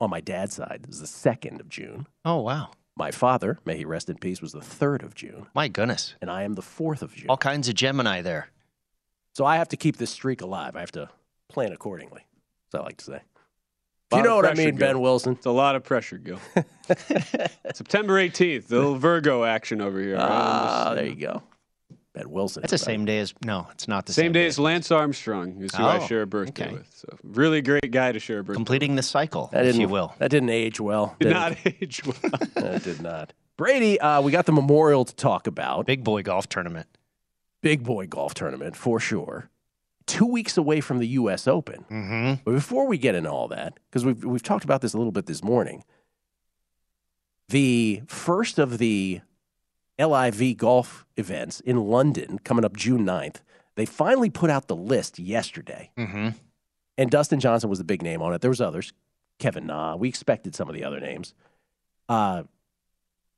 [0.00, 2.06] on my dad's side, is the second of June.
[2.24, 2.70] Oh wow.
[2.96, 6.14] My father, may he rest in peace, was the third of June, My goodness.
[6.20, 7.28] and I am the fourth of June.
[7.30, 8.48] All kinds of Gemini there.
[9.34, 10.76] So I have to keep this streak alive.
[10.76, 11.08] I have to
[11.48, 12.26] plan accordingly,
[12.72, 13.20] as I like to say.
[14.12, 14.78] Lot you know of what I mean, Gil.
[14.88, 15.34] Ben Wilson?
[15.34, 16.38] It's a lot of pressure, Gil.
[17.74, 20.16] September 18th, the little Virgo action over here.
[20.18, 21.42] Ah, there you go.
[22.12, 22.62] Ben Wilson.
[22.62, 25.62] That's the same day as no, it's not the Same, same, day as Lance Armstrong
[25.62, 26.74] is who I Oh, share a birthday okay.
[26.74, 26.88] with.
[26.92, 28.56] So really great guy to share a birthday.
[28.56, 30.12] Completing the cycle, That if didn't, you will.
[30.18, 31.14] That didn't age well.
[31.20, 31.76] Did did not it?
[31.82, 32.16] age well.
[32.54, 33.32] That did not.
[33.56, 35.86] Brady, uh, we got the memorial to talk about.
[35.86, 36.88] Big boy golf tournament.
[37.62, 39.48] Big boy golf tournament for sure.
[40.10, 41.46] Two weeks away from the U.S.
[41.46, 41.84] Open.
[41.88, 42.42] Mm-hmm.
[42.44, 45.12] But before we get into all that, because we've we've talked about this a little
[45.12, 45.84] bit this morning,
[47.48, 49.20] the first of the
[50.00, 53.36] LIV golf events in London coming up June 9th,
[53.76, 55.90] they finally put out the list yesterday.
[55.96, 56.30] Mm-hmm.
[56.98, 58.40] And Dustin Johnson was the big name on it.
[58.40, 58.92] There was others.
[59.38, 59.94] Kevin Na.
[59.96, 61.34] We expected some of the other names.
[62.08, 62.42] Uh,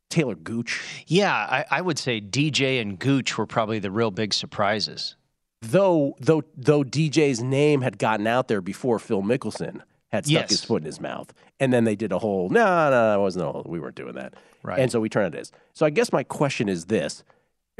[0.09, 0.83] Taylor Gooch.
[1.07, 5.17] Yeah, I, I would say DJ and Gooch were probably the real big surprises.
[5.63, 10.51] Though though though DJ's name had gotten out there before Phil Mickelson had stuck Yes.
[10.51, 11.33] his foot in his mouth.
[11.61, 14.15] And then they did a whole no, no, it wasn't a whole we weren't doing
[14.17, 14.35] that.
[14.65, 14.81] Right.
[14.81, 15.53] And so we turned it it is.
[15.73, 17.23] So I guess my question is this.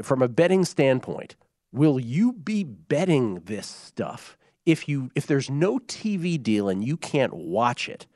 [0.01, 1.35] From a betting standpoint,
[1.71, 6.95] will you be betting this stuff if you if there's no TV deal and you
[6.97, 8.07] can't watch it?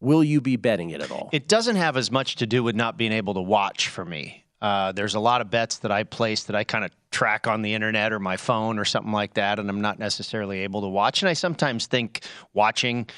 [0.00, 1.28] Will you be betting it at all?
[1.32, 4.44] It doesn't have as much to do with not being able to watch for me.
[4.60, 7.62] Uh, there's a lot of bets that I place that I kind of track on
[7.62, 10.88] the internet or my phone or something like that, and I'm not necessarily able to
[10.88, 11.22] watch.
[11.22, 13.08] And I sometimes think watching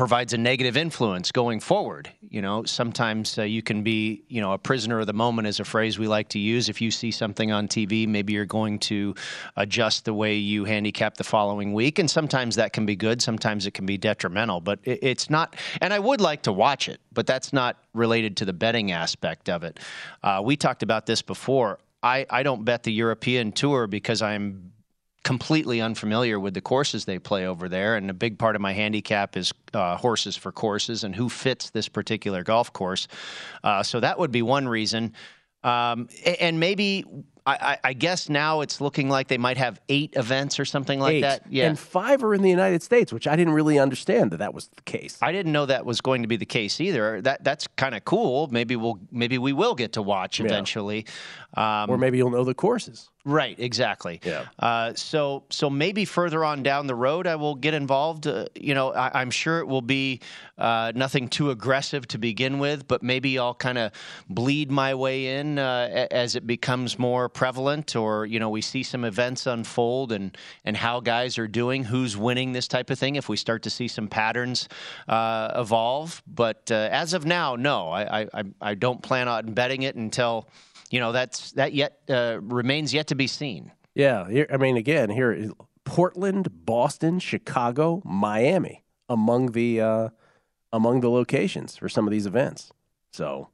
[0.00, 2.10] provides a negative influence going forward.
[2.30, 5.60] You know, sometimes uh, you can be, you know, a prisoner of the moment is
[5.60, 6.70] a phrase we like to use.
[6.70, 9.14] If you see something on TV, maybe you're going to
[9.56, 13.20] adjust the way you handicap the following week, and sometimes that can be good.
[13.20, 15.54] Sometimes it can be detrimental, but it, it's not.
[15.82, 19.50] And I would like to watch it, but that's not related to the betting aspect
[19.50, 19.80] of it.
[20.22, 21.78] Uh, we talked about this before.
[22.02, 24.72] I, I don't bet the European tour because I'm
[25.22, 27.96] completely unfamiliar with the courses they play over there.
[27.96, 31.70] And a big part of my handicap is uh, horses for courses and who fits
[31.70, 33.06] this particular golf course.
[33.62, 35.12] Uh, so that would be one reason.
[35.62, 36.08] Um,
[36.40, 37.04] and maybe.
[37.46, 41.14] I, I guess now it's looking like they might have eight events or something like
[41.14, 41.20] Eight.
[41.22, 41.42] that.
[41.50, 44.54] Yeah, And five are in the United States, which I didn't really understand that that
[44.54, 45.18] was the case.
[45.22, 47.20] I didn't know that was going to be the case either.
[47.22, 48.48] That that's kind of cool.
[48.50, 50.46] Maybe we'll maybe we will get to watch Yeah.
[50.46, 51.06] eventually.
[51.54, 53.08] Um, or maybe you'll know the courses.
[53.24, 54.20] Right, exactly.
[54.24, 54.44] Yeah.
[54.60, 58.26] Uh, so, so maybe further on down the road, I will get involved.
[58.28, 60.20] Uh, you know, I, I'm sure it will be
[60.58, 63.90] uh, nothing too aggressive to begin with, but maybe I'll kind of
[64.28, 68.82] bleed my way in uh, as it becomes more prevalent, or you know, we see
[68.82, 73.16] some events unfold and and how guys are doing, who's winning this type of thing.
[73.16, 74.68] If we start to see some patterns
[75.08, 79.82] uh, evolve, but uh, as of now, no, I, I I- don't plan on betting
[79.82, 80.48] it until.
[80.92, 83.70] You know that's that yet uh, remains yet to be seen.
[83.94, 85.52] Yeah, here, I mean, again, here,
[85.84, 90.08] Portland, Boston, Chicago, Miami among the uh,
[90.72, 92.72] among the locations for some of these events.
[93.12, 93.50] So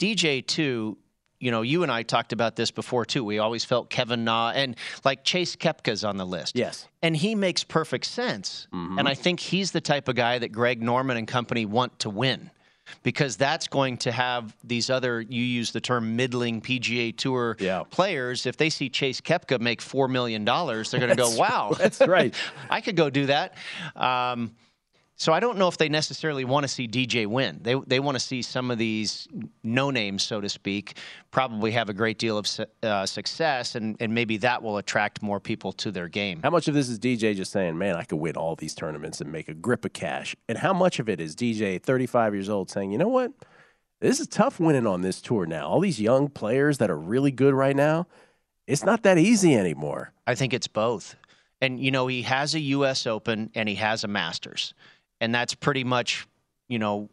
[0.00, 0.98] DJ too.
[1.44, 3.22] You know, you and I talked about this before too.
[3.22, 6.56] We always felt Kevin Na and like Chase Koepka's on the list.
[6.56, 6.88] Yes.
[7.02, 8.66] And he makes perfect sense.
[8.98, 12.08] And I think he's the type of guy that Greg Norman and company want to
[12.08, 12.50] win.
[13.02, 17.56] Because that's going to have these other, you use the term middling PGA Tour
[17.90, 18.46] players.
[18.46, 21.74] If they see Chase Koepka make $4 million, they're going to go, wow.
[21.76, 22.34] that's right.
[22.70, 23.54] I could go do that.
[23.96, 24.54] Um,
[25.16, 27.60] so I don't know if they necessarily want to see DJ win.
[27.62, 29.28] They they want to see some of these
[29.62, 30.98] no names, so to speak,
[31.30, 35.22] probably have a great deal of su- uh, success, and and maybe that will attract
[35.22, 36.40] more people to their game.
[36.42, 39.20] How much of this is DJ just saying, "Man, I could win all these tournaments
[39.20, 42.48] and make a grip of cash," and how much of it is DJ, 35 years
[42.48, 43.32] old, saying, "You know what?
[44.00, 45.68] This is tough winning on this tour now.
[45.68, 48.08] All these young players that are really good right now,
[48.66, 51.14] it's not that easy anymore." I think it's both.
[51.60, 53.06] And you know, he has a U.S.
[53.06, 54.74] Open and he has a Masters,
[55.24, 56.26] and that's pretty much
[56.68, 57.08] you know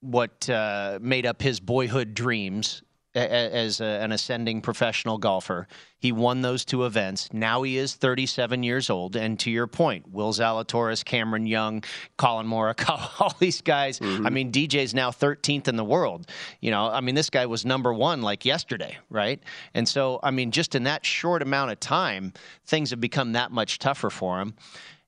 [0.00, 2.82] what uh, made up his boyhood dreams
[3.14, 5.68] as a, an ascending professional golfer.
[5.98, 7.28] He won those two events.
[7.32, 9.16] Now he is 37 years old.
[9.16, 11.84] And to your point, Will Zalatoris, Cameron Young,
[12.16, 14.00] Collin Morikawa, all these guys.
[14.00, 16.26] I mean, DJ's now 13th in the world.
[16.60, 19.42] You know, I mean, this guy was number one like yesterday, right?
[19.74, 22.32] And so, I mean, just in that short amount of time,
[22.64, 24.54] things have become that much tougher for him.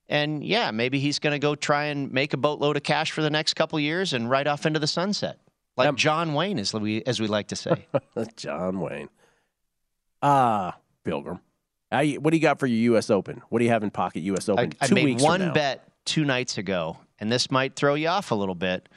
[0.09, 3.23] And yeah, maybe he's going to go try and make a boatload of cash for
[3.23, 5.38] the next couple years and ride off into the sunset,
[5.77, 7.87] like John Wayne, as we as we like to say.
[8.37, 9.09] John Wayne.
[10.23, 11.40] Ah, Pilgrim.
[11.90, 13.11] How you- what do you got for your U.S.
[13.11, 13.43] Open?
[13.49, 14.49] What do you have in pocket U.S.
[14.49, 14.73] Open?
[14.81, 18.31] I, I two made one bet two nights ago, and this might throw you off
[18.31, 18.88] a little bit.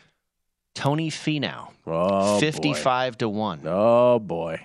[0.75, 2.39] Tony Finau, Oh, boy.
[2.39, 3.61] fifty-five to one.
[3.65, 4.61] Oh boy,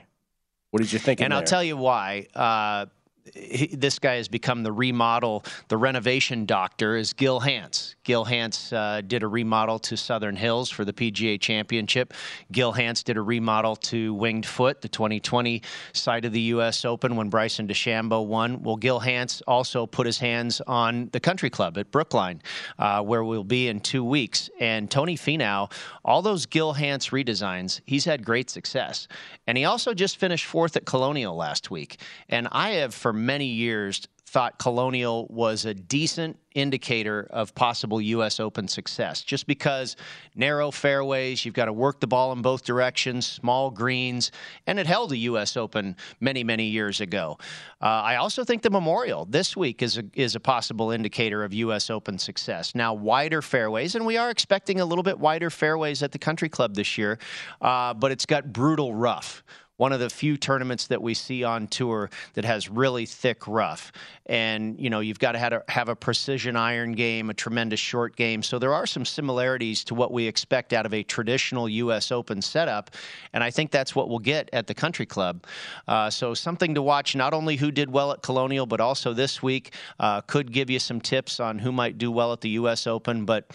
[0.70, 1.20] what did you think?
[1.20, 2.26] And I'll tell you why.
[2.34, 2.86] Uh,
[3.34, 7.94] he, this guy has become the remodel, the renovation doctor is Gil Hanse.
[8.04, 12.14] Gil Hanse uh, did a remodel to Southern Hills for the PGA Championship.
[12.50, 16.84] Gil Hanse did a remodel to Winged Foot, the 2020 side of the U.S.
[16.84, 18.62] Open when Bryson DeChambeau won.
[18.62, 22.42] Well, Gil Hanse also put his hands on the Country Club at Brookline,
[22.78, 24.50] uh, where we'll be in two weeks.
[24.58, 25.70] And Tony Finau,
[26.04, 29.06] all those Gil Hanse redesigns, he's had great success.
[29.46, 32.00] And he also just finished fourth at Colonial last week.
[32.28, 38.40] And I have, for many years, thought Colonial was a decent indicator of possible U.S.
[38.40, 39.94] Open success, just because
[40.34, 44.32] narrow fairways, you've got to work the ball in both directions, small greens,
[44.66, 45.54] and it held a U.S.
[45.58, 47.36] Open many, many years ago.
[47.82, 51.52] Uh, I also think the Memorial this week is a, is a possible indicator of
[51.52, 51.90] U.S.
[51.90, 52.74] Open success.
[52.74, 56.48] Now, wider fairways, and we are expecting a little bit wider fairways at the Country
[56.48, 57.18] Club this year,
[57.60, 59.44] uh, but it's got brutal rough
[59.82, 63.90] one of the few tournaments that we see on tour that has really thick rough.
[64.26, 67.80] And, you know, you've got to have a, have a precision iron game, a tremendous
[67.80, 68.44] short game.
[68.44, 72.12] So there are some similarities to what we expect out of a traditional U.S.
[72.12, 72.92] Open setup.
[73.32, 75.44] And I think that's what we'll get at the Country Club.
[75.88, 79.42] Uh, so something to watch, not only who did well at Colonial, but also this
[79.42, 82.86] week uh, could give you some tips on who might do well at the U.S.
[82.86, 83.24] Open.
[83.24, 83.50] But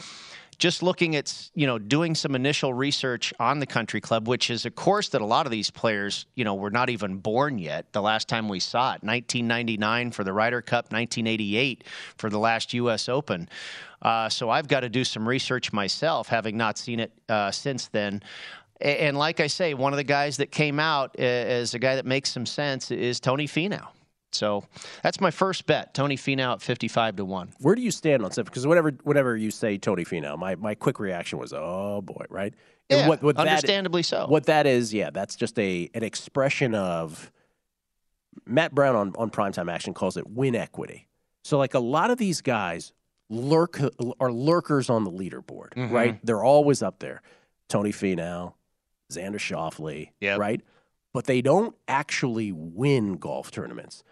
[0.58, 4.66] just looking at you know doing some initial research on the country club which is
[4.66, 7.92] a course that a lot of these players you know were not even born yet
[7.94, 11.84] the last time we saw it 1999 for the Ryder Cup 1988
[12.18, 13.48] for the last US Open
[14.02, 17.88] uh, so I've got to do some research myself having not seen it uh, since
[17.88, 18.22] then
[18.80, 22.06] and like I say, one of the guys that came out as a guy that
[22.06, 23.88] makes some sense is Tony Finau.
[24.34, 24.66] So
[25.04, 25.94] that's my first bet.
[25.94, 27.54] Tony Finau at fifty-five to one.
[27.60, 28.46] Where do you stand on stuff?
[28.46, 32.54] Because whatever, whenever you say Tony Finau, my, my quick reaction was, oh boy, right?
[32.90, 34.28] And yeah, what, what understandably that, so.
[34.28, 37.32] What that is, yeah, that's just a an expression of
[38.46, 41.08] Matt Brown on on primetime action calls it win equity.
[41.44, 42.94] So like a lot of these guys
[43.30, 43.80] lurk
[44.20, 45.94] are lurkers on the leaderboard, mm-hmm.
[45.94, 46.20] right?
[46.26, 47.22] They're always up there.
[47.70, 48.54] Tony Finau,
[49.12, 50.40] Xander Schauffele, yep.
[50.40, 50.62] right?
[51.14, 54.04] But they don't actually win golf tournaments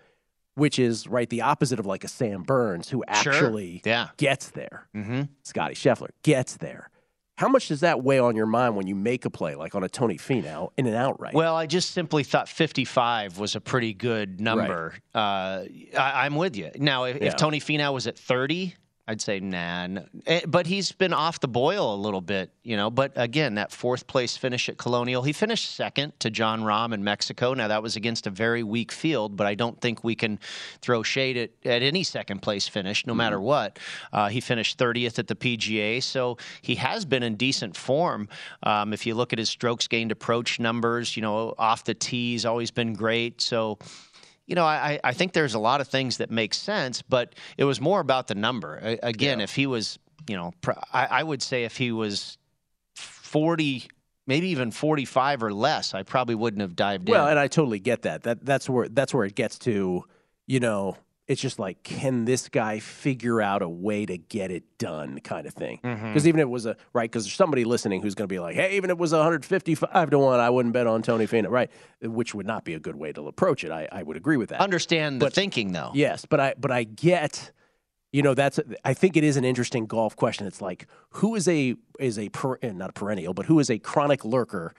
[0.55, 3.91] which is right the opposite of like a Sam Burns who actually sure.
[3.91, 4.07] yeah.
[4.17, 4.87] gets there.
[4.95, 5.23] Mm-hmm.
[5.43, 6.89] Scotty Scheffler gets there.
[7.37, 9.83] How much does that weigh on your mind when you make a play like on
[9.83, 11.33] a Tony Finau in an outright?
[11.33, 14.93] Well, I just simply thought 55 was a pretty good number.
[15.13, 15.21] Right.
[15.21, 15.65] Uh,
[15.99, 16.71] I, am with you.
[16.77, 17.27] Now, if, yeah.
[17.27, 18.75] if Tony Finau was at 30,
[19.07, 20.05] I'd say nah, no.
[20.25, 22.89] Eh, but he's been off the boil a little bit, you know.
[22.89, 27.03] But again, that fourth place finish at Colonial, he finished second to Jon Rahm in
[27.03, 27.53] Mexico.
[27.53, 30.39] Now that was against a very weak field, but I don't think we can
[30.81, 33.17] throw shade at, at any second place finish, no mm-hmm.
[33.17, 33.77] matter what.
[34.11, 38.27] Uh, he finished 30th at the PGA, so he has been in decent form.
[38.63, 42.31] Um, if you look at his strokes gained approach numbers, you know, off the tee,
[42.31, 43.39] he's always been great.
[43.39, 43.77] So
[44.47, 47.63] you know, I, I think there's a lot of things that make sense, but it
[47.63, 48.97] was more about the number.
[49.01, 49.43] Again, yeah.
[49.43, 50.53] if he was, you know,
[50.93, 52.37] I, I would say if he was
[52.95, 53.87] 40,
[54.27, 57.23] maybe even 45 or less, I probably wouldn't have dived well, in.
[57.23, 58.23] Well, and I totally get that.
[58.23, 60.03] That that's where that's where it gets to,
[60.45, 60.95] you know,
[61.27, 65.47] it's just like, can this guy figure out a way to get it done, kind
[65.47, 65.79] of thing?
[65.81, 66.27] Because mm-hmm.
[66.27, 68.55] even if it was a right, because there's somebody listening who's going to be like,
[68.55, 71.71] hey, even if it was 155 to one, I wouldn't bet on Tony Finau, right?
[72.01, 73.71] Which would not be a good way to approach it.
[73.71, 74.61] I, I would agree with that.
[74.61, 75.91] Understand the thinking, though.
[75.95, 77.51] Yes, but I but I get,
[78.11, 80.45] you know, that's I think it is an interesting golf question.
[80.45, 83.79] It's like who is a is a per, not a perennial, but who is a
[83.79, 84.75] chronic lurker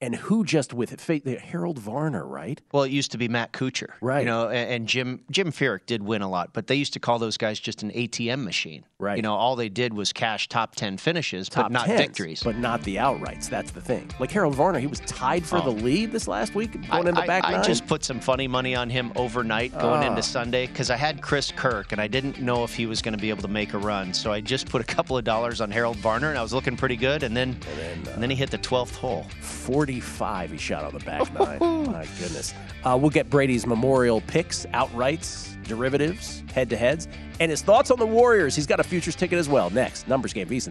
[0.00, 1.40] and who just with it?
[1.40, 2.60] Harold Varner, right?
[2.72, 4.20] Well, it used to be Matt Kuchar, right?
[4.20, 7.00] You know, and, and Jim Jim Furyk did win a lot, but they used to
[7.00, 9.16] call those guys just an ATM machine, right?
[9.16, 12.42] You know, all they did was cash top ten finishes, top but not tens, victories,
[12.42, 13.50] but not the outrights.
[13.50, 14.10] That's the thing.
[14.18, 15.62] Like Harold Varner, he was tied for oh.
[15.62, 17.60] the lead this last week, going I, in the back I, nine.
[17.60, 20.22] I just put some funny money on him overnight going into ah.
[20.22, 23.20] Sunday because I had Chris Kirk and I didn't know if he was going to
[23.20, 25.70] be able to make a run, so I just put a couple of dollars on
[25.70, 28.30] Harold Varner and I was looking pretty good, and then and then, uh, and then
[28.30, 30.52] he hit the twelfth hole, forty five.
[30.52, 31.58] He shot on the back nine.
[31.86, 32.54] My goodness.
[32.84, 37.08] Uh, we'll get Brady's memorial picks, outrights, derivatives, head to heads,
[37.40, 38.54] and his thoughts on the Warriors.
[38.54, 39.70] He's got a futures ticket as well.
[39.70, 40.68] Next, numbers game, VSIN.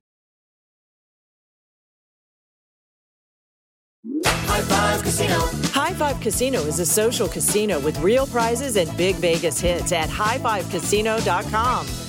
[4.26, 5.40] High Five Casino.
[5.72, 10.10] High Five Casino is a social casino with real prizes and big Vegas hits at
[10.10, 12.09] highfivecasino.com.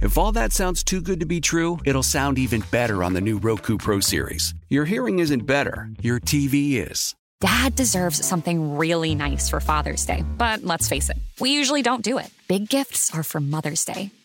[0.00, 3.20] If all that sounds too good to be true, it'll sound even better on the
[3.20, 4.54] new Roku Pro Series.
[4.68, 7.16] Your hearing isn't better, your TV is.
[7.40, 12.02] Dad deserves something really nice for Father's Day, but let's face it, we usually don't
[12.02, 12.30] do it.
[12.48, 14.10] Big gifts are for Mother's Day.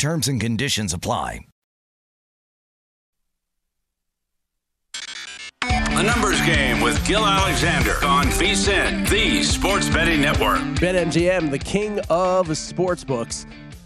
[0.00, 1.40] Terms and conditions apply.
[5.60, 10.60] The Numbers Game with Gil Alexander on VSIN, the Sports Betting Network.
[10.80, 13.44] BetMGM, the king of sportsbooks,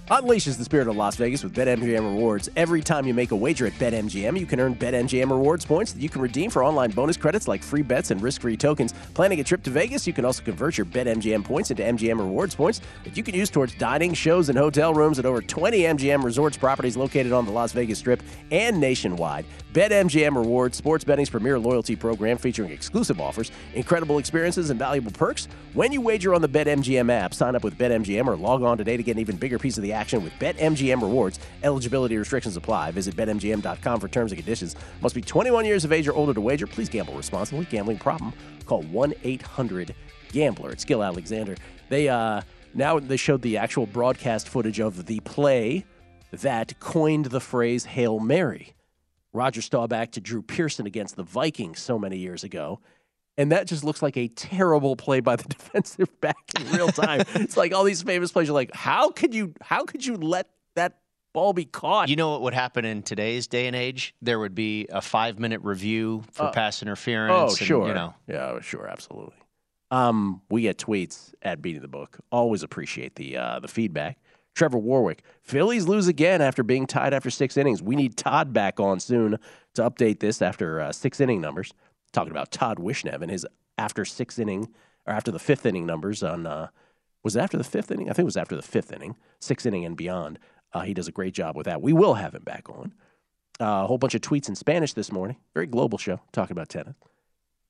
[0.08, 2.50] unleashes the spirit of Las Vegas with BetMGM rewards.
[2.56, 6.02] Every time you make a wager at BetMGM, you can earn BetMGM rewards points that
[6.02, 8.92] you can redeem for online bonus credits like free bets and risk-free tokens.
[9.14, 12.54] Planning a trip to Vegas, you can also convert your BetMGM points into MGM rewards
[12.54, 16.22] points that you can use towards dining, shows, and hotel rooms at over 20 MGM
[16.22, 19.46] resorts properties located on the Las Vegas Strip and nationwide.
[19.72, 25.48] BetMGM Rewards, sports betting's premier loyalty program featuring exclusive offers, incredible experiences, and valuable perks.
[25.72, 28.96] When you wager on the BetMGM app, sign up with BetMGM or log on today
[28.96, 31.40] to get an even bigger piece of the action with BetMGM Rewards.
[31.62, 32.90] Eligibility restrictions apply.
[32.90, 34.76] Visit BetMGM.com for terms and conditions.
[35.00, 36.66] Must be 21 years of age or older to wager.
[36.66, 37.64] Please gamble responsibly.
[37.64, 38.32] Gambling problem?
[38.66, 40.70] Call 1-800-GAMBLER.
[40.70, 41.56] It's Gil Alexander.
[41.88, 42.42] They uh,
[42.74, 45.84] now they showed the actual broadcast footage of the play
[46.32, 48.74] that coined the phrase Hail Mary.
[49.32, 52.80] Roger Staubach to Drew Pearson against the Vikings so many years ago.
[53.36, 57.22] And that just looks like a terrible play by the defensive back in real time.
[57.34, 60.48] it's like all these famous plays are like, how could you how could you let
[60.76, 61.00] that
[61.32, 62.08] ball be caught?
[62.08, 64.14] You know what would happen in today's day and age?
[64.22, 67.32] There would be a five minute review for Uh, pass interference.
[67.34, 67.88] Oh, and, sure.
[67.88, 69.34] You know, Yeah, sure, absolutely.
[69.90, 72.18] Um, we get tweets at beating the book.
[72.32, 74.18] Always appreciate the uh, the feedback.
[74.54, 77.82] Trevor Warwick, Phillies lose again after being tied after six innings.
[77.82, 79.38] We need Todd back on soon
[79.74, 81.74] to update this after uh, six inning numbers.
[82.14, 83.46] Talking about Todd Wishnev and his
[83.76, 84.68] after six inning
[85.06, 86.68] or after the fifth inning numbers on uh,
[87.22, 88.08] was it after the fifth inning?
[88.08, 90.38] I think it was after the fifth inning, six inning and beyond.
[90.72, 91.82] Uh, he does a great job with that.
[91.82, 92.94] We will have him back on.
[93.60, 95.36] Uh, a whole bunch of tweets in Spanish this morning.
[95.54, 96.96] Very global show talking about tennis.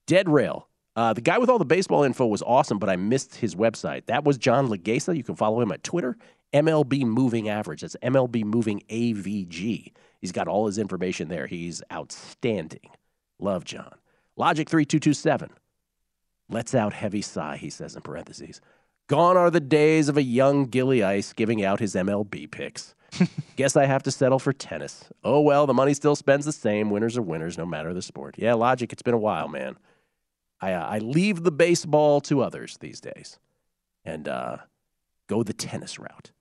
[0.06, 0.68] Dead Rail.
[0.96, 4.06] Uh, the guy with all the baseball info was awesome, but I missed his website.
[4.06, 5.16] That was John Legesa.
[5.16, 6.16] You can follow him at Twitter,
[6.52, 7.80] MLB Moving Average.
[7.80, 9.92] That's MLB Moving AVG.
[10.20, 11.46] He's got all his information there.
[11.46, 12.90] He's outstanding.
[13.38, 13.94] Love John.
[14.36, 15.50] Logic 3227.
[16.48, 18.60] Lets out heavy sigh, he says in parentheses.
[19.06, 22.94] Gone are the days of a young Gilly Ice giving out his MLB picks.
[23.56, 25.04] Guess I have to settle for tennis.
[25.22, 26.90] Oh well, the money still spends the same.
[26.90, 28.34] Winners are winners, no matter the sport.
[28.38, 29.76] Yeah, Logic, it's been a while, man.
[30.60, 33.38] I, uh, I leave the baseball to others these days
[34.04, 34.58] and uh,
[35.28, 36.32] go the tennis route.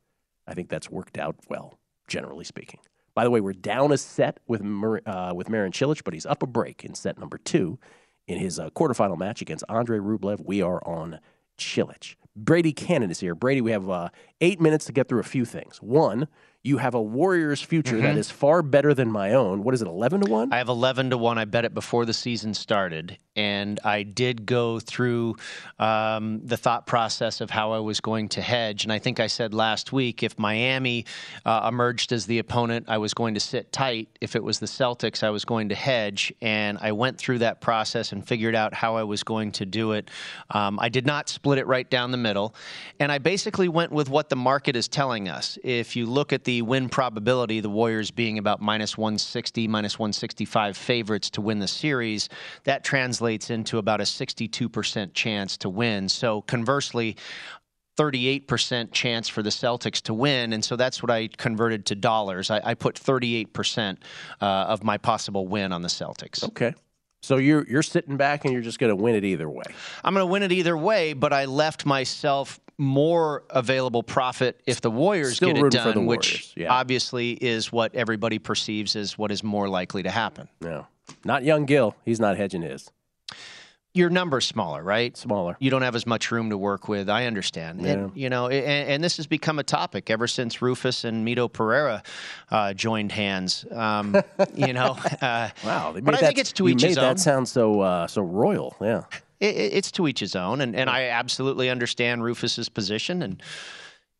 [0.48, 2.80] I think that's worked out well, generally speaking.
[3.16, 4.62] By the way, we're down a set with
[5.06, 7.80] uh, with Marin Cilic, but he's up a break in set number two
[8.28, 10.44] in his uh, quarterfinal match against Andre Rublev.
[10.44, 11.20] We are on
[11.58, 12.16] Cilic.
[12.36, 13.36] Brady Cannon is here.
[13.36, 14.10] Brady, we have uh,
[14.42, 15.78] eight minutes to get through a few things.
[15.78, 16.28] One,
[16.64, 18.20] you have a Warriors future that Mhm.
[18.20, 19.64] is far better than my own.
[19.66, 20.54] What is it, 11 to 1?
[20.54, 21.38] I have 11 to 1.
[21.38, 23.18] I bet it before the season started.
[23.36, 25.36] And I did go through
[25.80, 28.84] um, the thought process of how I was going to hedge.
[28.84, 31.06] And I think I said last week if Miami
[31.46, 34.08] uh, emerged as the opponent, I was going to sit tight.
[34.22, 36.32] If it was the Celtics, I was going to hedge.
[36.42, 39.92] And I went through that process and figured out how I was going to do
[39.94, 40.10] it.
[40.52, 42.56] Um, I did not split it right down the middle.
[43.02, 45.58] And I basically went with what the market is telling us.
[45.64, 50.78] If you look at the win probability, the Warriors being about minus 160, minus 165
[50.78, 52.30] favorites to win the series,
[52.64, 56.08] that translates into about a 62% chance to win.
[56.08, 57.18] So conversely,
[57.98, 60.54] 38% chance for the Celtics to win.
[60.54, 62.50] And so that's what I converted to dollars.
[62.50, 63.98] I, I put 38%
[64.42, 66.44] uh, of my possible win on the Celtics.
[66.44, 66.74] Okay.
[67.22, 69.64] So you're you're sitting back and you're just going to win it either way.
[70.04, 74.82] I'm going to win it either way, but I left myself more available profit if
[74.82, 76.72] the Warriors Still get it done, which yeah.
[76.72, 80.48] obviously is what everybody perceives as what is more likely to happen.
[80.62, 80.88] No,
[81.24, 81.96] not young Gil.
[82.06, 82.92] He's not hedging his.
[83.96, 85.16] Your number's smaller, right?
[85.16, 85.56] Smaller.
[85.60, 87.12] You don't have as much room to work with.
[87.12, 87.86] I understand.
[87.86, 91.52] And, you know, and, and this has become a topic ever since Rufus and Mito
[91.52, 92.02] Pereira
[92.50, 93.66] uh, joined hands.
[93.72, 94.20] Um,
[94.56, 97.04] you know, uh, Wow, but I think it's to each his own.
[97.04, 98.76] that sound so uh, so royal.
[98.82, 99.04] Yeah.
[99.44, 103.22] It, it- it's to each his own, and, and I absolutely understand Rufus's position.
[103.22, 103.42] And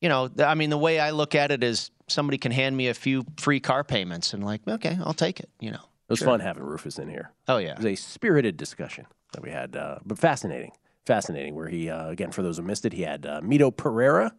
[0.02, 2.90] you know, I mean, the way I look at it is somebody can hand me
[2.90, 5.50] a few free car payments, and like, okay, I'll take it.
[5.60, 6.28] You know, It was Sure.
[6.28, 7.32] fun having Rufus in here.
[7.48, 10.72] Oh yeah, It was a spirited discussion that we had, uh, but fascinating,
[11.06, 11.56] fascinating.
[11.56, 14.34] Where he uh, again, for those who missed it, he had uh, Mito Pereira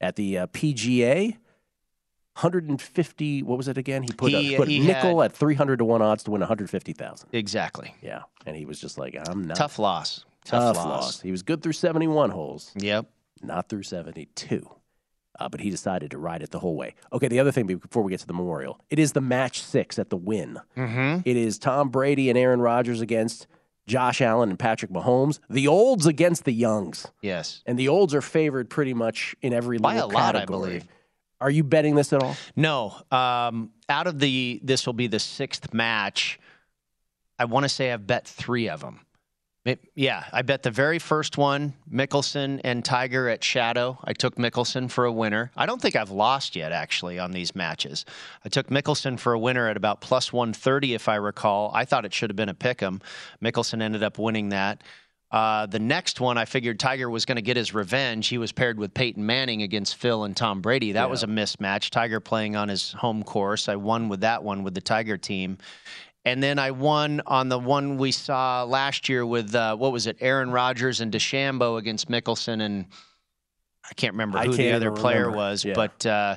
[0.00, 1.36] at the uh, PGA.
[2.36, 3.42] 150.
[3.42, 4.02] What was it again?
[4.02, 6.40] He put He- a, put he nickel had- at 300 to one odds to Wynn
[6.40, 7.28] 150,000.
[7.32, 7.94] exactly.
[8.02, 10.24] Yeah, and he was just like, I'm not Tough loss.
[10.44, 10.86] tough, Tough, loss.
[11.04, 11.20] loss.
[11.20, 12.72] He was good through 71 holes.
[12.76, 13.06] Yep.
[13.42, 14.68] Not through 72.
[15.38, 16.94] Uh, but he decided to ride it the whole way.
[17.12, 19.98] Okay, the other thing before we get to the memorial, it is the match six
[19.98, 20.60] at the win.
[20.76, 21.28] Mm-hmm.
[21.28, 23.48] It is Tom Brady and Aaron Rodgers against
[23.88, 25.40] Josh Allen and Patrick Mahomes.
[25.50, 27.08] The olds against the youngs.
[27.20, 27.62] Yes.
[27.66, 30.84] And the olds are favored pretty much in every By little a lot, I believe.
[31.40, 32.36] Are you betting this at all?
[32.56, 32.94] No.
[33.10, 36.38] Um, out of the, this will be the sixth match.
[37.38, 39.00] I want to say I've bet three of them.
[39.94, 43.98] Yeah, I bet the very first one, Mickelson and Tiger at Shadow.
[44.04, 45.50] I took Mickelson for a winner.
[45.56, 48.04] I don't think I've lost yet, actually, on these matches.
[48.44, 51.70] I took Mickelson for a winner at about plus 130, if I recall.
[51.72, 53.00] I thought it should have been a pick 'em.
[53.42, 54.82] Mickelson ended up winning that.
[55.34, 58.28] Uh, the next one, I figured Tiger was going to get his revenge.
[58.28, 60.92] He was paired with Peyton Manning against Phil and Tom Brady.
[60.92, 61.90] That was a mismatch.
[61.90, 63.68] Tiger playing on his home course.
[63.68, 65.58] I won with that one with the Tiger team.
[66.24, 70.06] And then I won on the one we saw last year with, uh, what was
[70.06, 72.60] it, Aaron Rodgers and DeChambeau against Mickelson.
[72.62, 72.86] And
[73.90, 75.36] I can't remember who the can't other player remember.
[75.38, 75.74] was, Yeah.
[75.74, 76.36] but uh,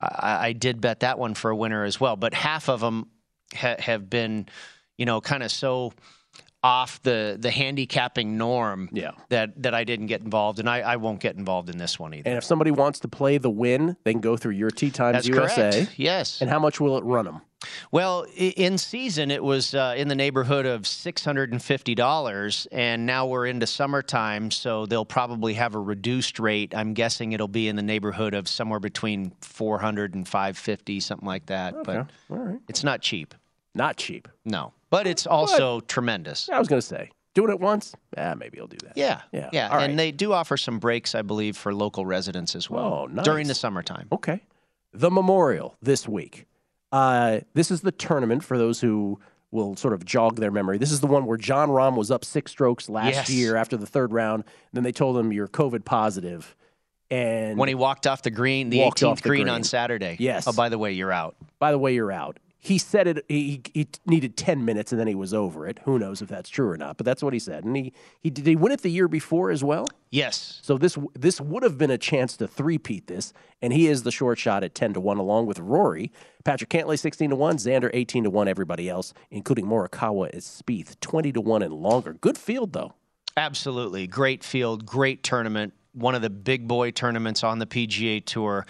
[0.00, 2.16] I, I did bet that one for a winner as well.
[2.16, 3.08] But half of them
[3.54, 4.48] ha- have been,
[4.96, 5.92] you know, kind of so
[6.62, 9.12] off the the handicapping norm Yeah.
[9.28, 12.14] that that I didn't get involved, and I, I won't get involved in this one
[12.14, 12.28] either.
[12.28, 15.14] And if somebody wants to play the Wynn, they can go through your T Times
[15.14, 15.70] That's USA.
[15.70, 15.98] correct.
[15.98, 16.40] Yes.
[16.40, 17.42] And how much will it run them?
[17.90, 22.66] Well, in season, it was uh, in the neighborhood of six hundred and fifty dollars,
[22.70, 26.72] and now we're into summertime, so they'll probably have a reduced rate.
[26.74, 31.00] I'm guessing it'll be in the neighborhood of somewhere between four hundred and five fifty,
[31.00, 31.74] something like that.
[31.74, 31.82] Okay.
[31.84, 32.58] But right.
[32.68, 33.34] it's not cheap.
[33.74, 34.28] Not cheap.
[34.44, 36.48] No, but it's also tremendous.
[36.48, 38.96] I was going to say, doing it once, yeah, maybe I'll do that.
[38.96, 39.50] Yeah, Yeah.
[39.52, 39.88] yeah, All right.
[39.90, 43.24] and they do offer some breaks, I believe, for local residents as well Oh, nice.
[43.24, 44.08] during the summertime.
[44.12, 44.40] Okay.
[44.92, 46.46] The Memorial this week.
[46.90, 49.20] Uh, this is the tournament for those who
[49.50, 50.78] will sort of jog their memory.
[50.78, 53.30] This is the one where Jon Rahm was up six strokes last Yes.
[53.30, 54.44] year after the third round.
[54.72, 56.54] Then they told him you're COVID positive,
[57.10, 59.48] and When he walked off the green, the 18th green, green.
[59.54, 60.16] on Saturday.
[60.18, 60.46] Yes.
[60.46, 61.36] Oh, by the way, you're out.
[61.58, 62.38] by the way, you're out.
[62.60, 63.24] He said it.
[63.28, 65.78] He, he needed ten minutes, and then he was over it.
[65.84, 66.96] Who knows if that's true or not?
[66.96, 67.64] But that's what he said.
[67.64, 69.86] And he he did he win it the year before as well.
[70.10, 70.58] Yes.
[70.62, 73.32] So this this would have been a chance to three-peat this,
[73.62, 76.10] and he is the short shot at ten to one, along with Rory,
[76.44, 80.98] Patrick Cantlay sixteen to one, Xander eighteen to one, everybody else, including Morikawa at Spieth
[80.98, 82.14] twenty to one and longer.
[82.14, 82.94] Good field though.
[83.36, 84.08] Absolutely.
[84.08, 88.66] Great field, great tournament, one of the big boy tournaments on the PGA Tour.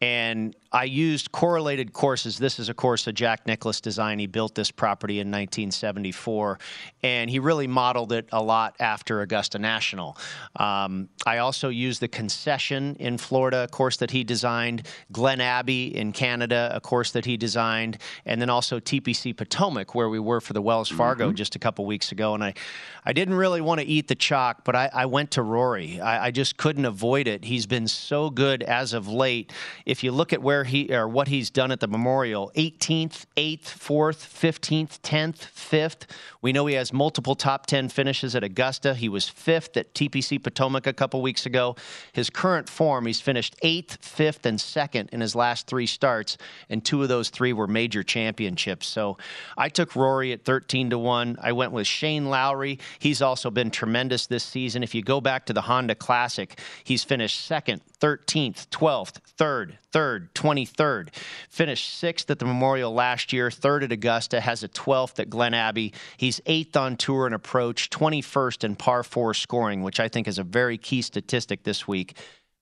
[0.00, 2.36] And I used correlated courses.
[2.38, 4.20] This is a course that Jack Nicklaus designed.
[4.20, 6.58] He built this property in 1974,
[7.02, 10.16] and he really modeled it a lot after Augusta National.
[10.56, 15.96] Um, I also used the concession in Florida, a course that he designed, Glen Abbey
[15.96, 20.40] in Canada, a course that he designed, and then also TPC Potomac, where we were
[20.40, 22.34] for the Wells Fargo just a couple weeks ago.
[22.34, 22.54] And I,
[23.04, 25.98] I didn't really want to eat the chalk, but I, I went to Rory.
[25.98, 27.44] I, I just couldn't avoid it.
[27.44, 29.52] He's been so good as of late.
[29.86, 33.64] If you look at where he or what he's done at the Memorial, 18th, 8th,
[33.64, 36.10] 4th, 15th, 10th, 5th.
[36.40, 38.94] We know he has multiple top 10 finishes at Augusta.
[38.94, 41.76] He was 5th at TPC Potomac a couple weeks ago.
[42.12, 46.38] His current form, he's finished 8th, 5th, and 2nd in his last three starts,
[46.68, 48.86] and two of those three were major championships.
[48.86, 49.18] So
[49.56, 51.38] I took Rory at 13 to 1.
[51.42, 52.78] I went with Shane Lowry.
[52.98, 54.82] He's also been tremendous this season.
[54.82, 60.28] If you go back to the Honda Classic, he's finished second, 13th, 12th, 3rd, 3rd,
[60.48, 61.14] 23rd.
[61.50, 65.54] Finished 6th at the Memorial last year, 3rd at Augusta, has a 12th at Glen
[65.54, 65.92] Abbey.
[66.16, 70.38] He's 8th on tour and approach, 21st in par 4 scoring, which I think is
[70.38, 72.16] a very key statistic this week.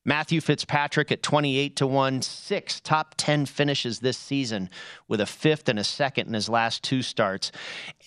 [0.05, 4.70] Matthew Fitzpatrick at 28 to 1, six top 10 finishes this season
[5.09, 7.51] with a fifth and a second in his last two starts.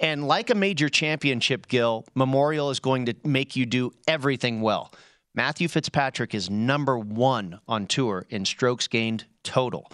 [0.01, 4.93] And like a major championship, Gil, Memorial is going to make you do everything well.
[5.35, 9.91] Matthew Fitzpatrick is number one on tour in strokes gained total.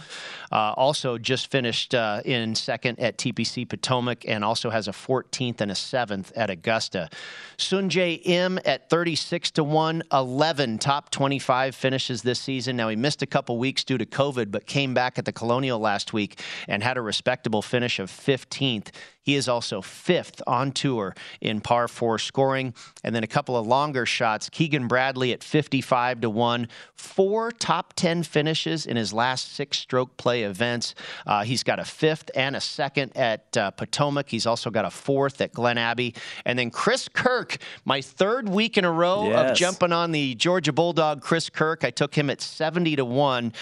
[0.52, 5.62] Uh, also, just finished uh, in second at TPC Potomac and also has a 14th
[5.62, 7.10] and a 7th at Augusta.
[7.58, 12.78] Sungjae Im at 36 to 1, 11 top 25 finishes this season.
[12.78, 15.80] Now, he missed a couple weeks due to COVID, but came back at the Colonial
[15.80, 18.90] last week and had a respectable finish of 15th.
[19.26, 22.76] He is also fifth on tour in par four scoring.
[23.04, 24.50] And then a couple of longer shots.
[24.50, 30.18] Keegan Bradley at 55 to 1, four top 10 finishes in his last six stroke
[30.18, 30.96] play events.
[31.26, 34.30] Uh, he's got a fifth and a second at uh, Potomac.
[34.30, 36.14] He's also got a fourth at Glen Abbey.
[36.46, 39.52] And then Chris Kirk, my third week in a row Yes.
[39.52, 41.84] of jumping on the Georgia Bulldog Chris Kirk.
[41.84, 43.54] I took him at 70 to 1,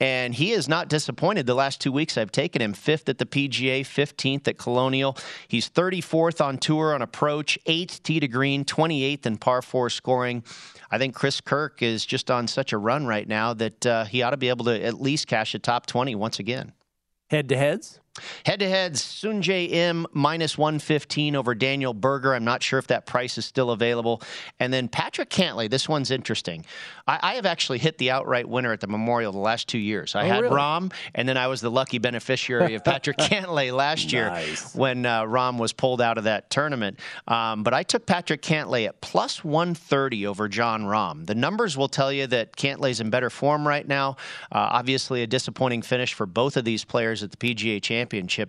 [0.00, 2.72] and he is not disappointed the last two weeks I've taken him.
[2.72, 5.16] Fifth at the PGA, 15th at Colonial.
[5.48, 10.42] He's 34th on tour on approach, 8th tee to green, 28th in par four scoring.
[10.90, 14.22] I think Chris Kirk is just on such a run right now that uh, he
[14.22, 16.72] ought to be able to at least cash a top 20 once again.
[17.30, 18.00] Head to heads?
[18.44, 22.34] Head to heads, Sungjae Im minus 115 over Daniel Berger.
[22.34, 24.20] I'm not sure if that price is still available.
[24.60, 26.66] And then Patrick Cantlay, this one's interesting.
[27.06, 30.14] I, I have actually hit the outright winner at the Memorial the last two years.
[30.14, 30.56] I Oh, had really?
[30.56, 34.74] Rahm, and then I was the lucky beneficiary of Patrick Cantlay last year Nice.
[34.74, 36.98] when uh, Rahm was pulled out of that tournament.
[37.26, 41.24] Um, but I took Patrick Cantlay at plus 130 over Jon Rahm.
[41.26, 44.16] The numbers will tell you that Cantlay's in better form right now.
[44.52, 48.01] Uh, obviously, a disappointing finish for both of these players at the PGA Championship,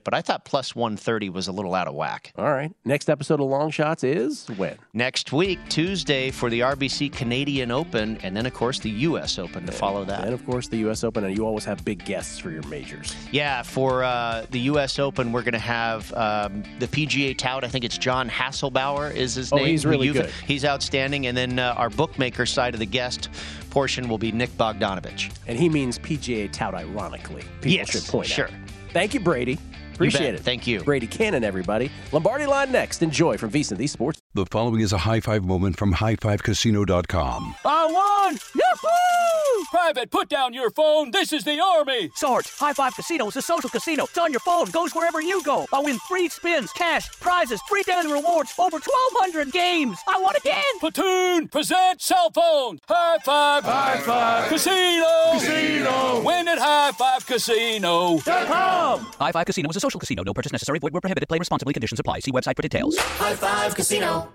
[0.03, 2.33] but I thought plus 130 was a little out of whack.
[2.37, 2.71] All right.
[2.85, 4.77] Next episode of Long Shots is when?
[4.93, 9.37] Next week, Tuesday, for the RBC Canadian Open, and then, of course, the U.S.
[9.39, 10.23] Open to follow that.
[10.25, 11.03] And of course, the U.S.
[11.03, 13.15] Open, and you always have big guests for your majors.
[13.31, 14.99] Yeah, for uh, the U.S.
[14.99, 17.63] Open, we're going to have um, the PGA tout.
[17.63, 19.67] I think it's John Hasselbauer is his Oh, name.
[19.67, 20.29] he's really good.
[20.47, 21.27] He's outstanding.
[21.27, 23.29] And then uh, our bookmaker side of the guest
[23.69, 25.31] portion will be Nick Bogdanovich.
[25.47, 27.41] And he means PGA tout, ironically.
[27.61, 28.45] People Yes, should point sure.
[28.45, 28.51] out.
[28.93, 29.57] Thank you, Brady.
[29.93, 30.41] Appreciate it.
[30.41, 30.81] Thank you.
[30.83, 31.89] Brady Cannon, everybody.
[32.11, 33.01] Lombardi line next.
[33.03, 34.19] Enjoy from VSiN, the sports.
[34.33, 37.55] The following is a high five moment from highfivecasino.com.
[37.65, 38.37] I won!
[38.55, 39.63] Yahoo!
[39.69, 41.11] Private, put down your phone.
[41.11, 42.09] This is the Army.
[42.15, 44.03] Sarge, High Five Casino is a social casino.
[44.05, 45.65] It's on your phone, goes wherever you go.
[45.73, 49.97] I win free spins, cash, prizes, free daily rewards, over 1,200 games.
[50.07, 50.79] I won again.
[50.79, 52.79] Platoon, present cell phone.
[52.87, 53.63] High five.
[53.63, 54.49] High five.
[54.49, 55.31] Casino.
[55.33, 56.21] Casino.
[56.23, 58.99] Win at highfivecasino.com.
[59.19, 60.23] High Five Casino is a social casino.
[60.23, 60.79] No purchase necessary.
[60.79, 61.29] Void where prohibited.
[61.29, 61.73] Play responsibly.
[61.73, 62.19] Conditions apply.
[62.19, 62.97] See website for details.
[62.97, 64.29] High Five Casino.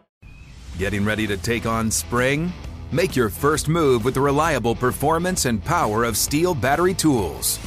[0.78, 2.52] Getting ready to take on spring?
[2.92, 7.58] Make your first move with the reliable performance and power of STIHL battery tools.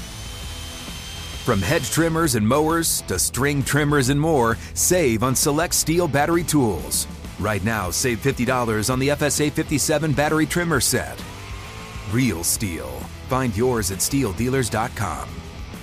[1.45, 6.43] From hedge trimmers and mowers to string trimmers and more, save on select STIHL battery
[6.43, 7.07] tools.
[7.39, 11.21] Right now, save $50 on the FSA 57 battery trimmer set.
[12.11, 12.89] Real STIHL.
[13.27, 15.40] Find yours at stihldealers.com.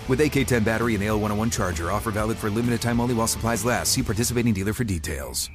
[0.09, 3.93] With AK10 battery and AL101 charger, offer valid for limited time only while supplies last.
[3.93, 5.51] See participating dealer for details.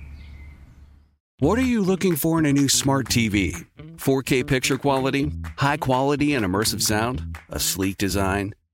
[1.40, 3.66] What are you looking for in a new smart TV?
[3.98, 5.32] 4K picture quality?
[5.58, 7.38] High quality and immersive sound?
[7.50, 8.54] A sleek design?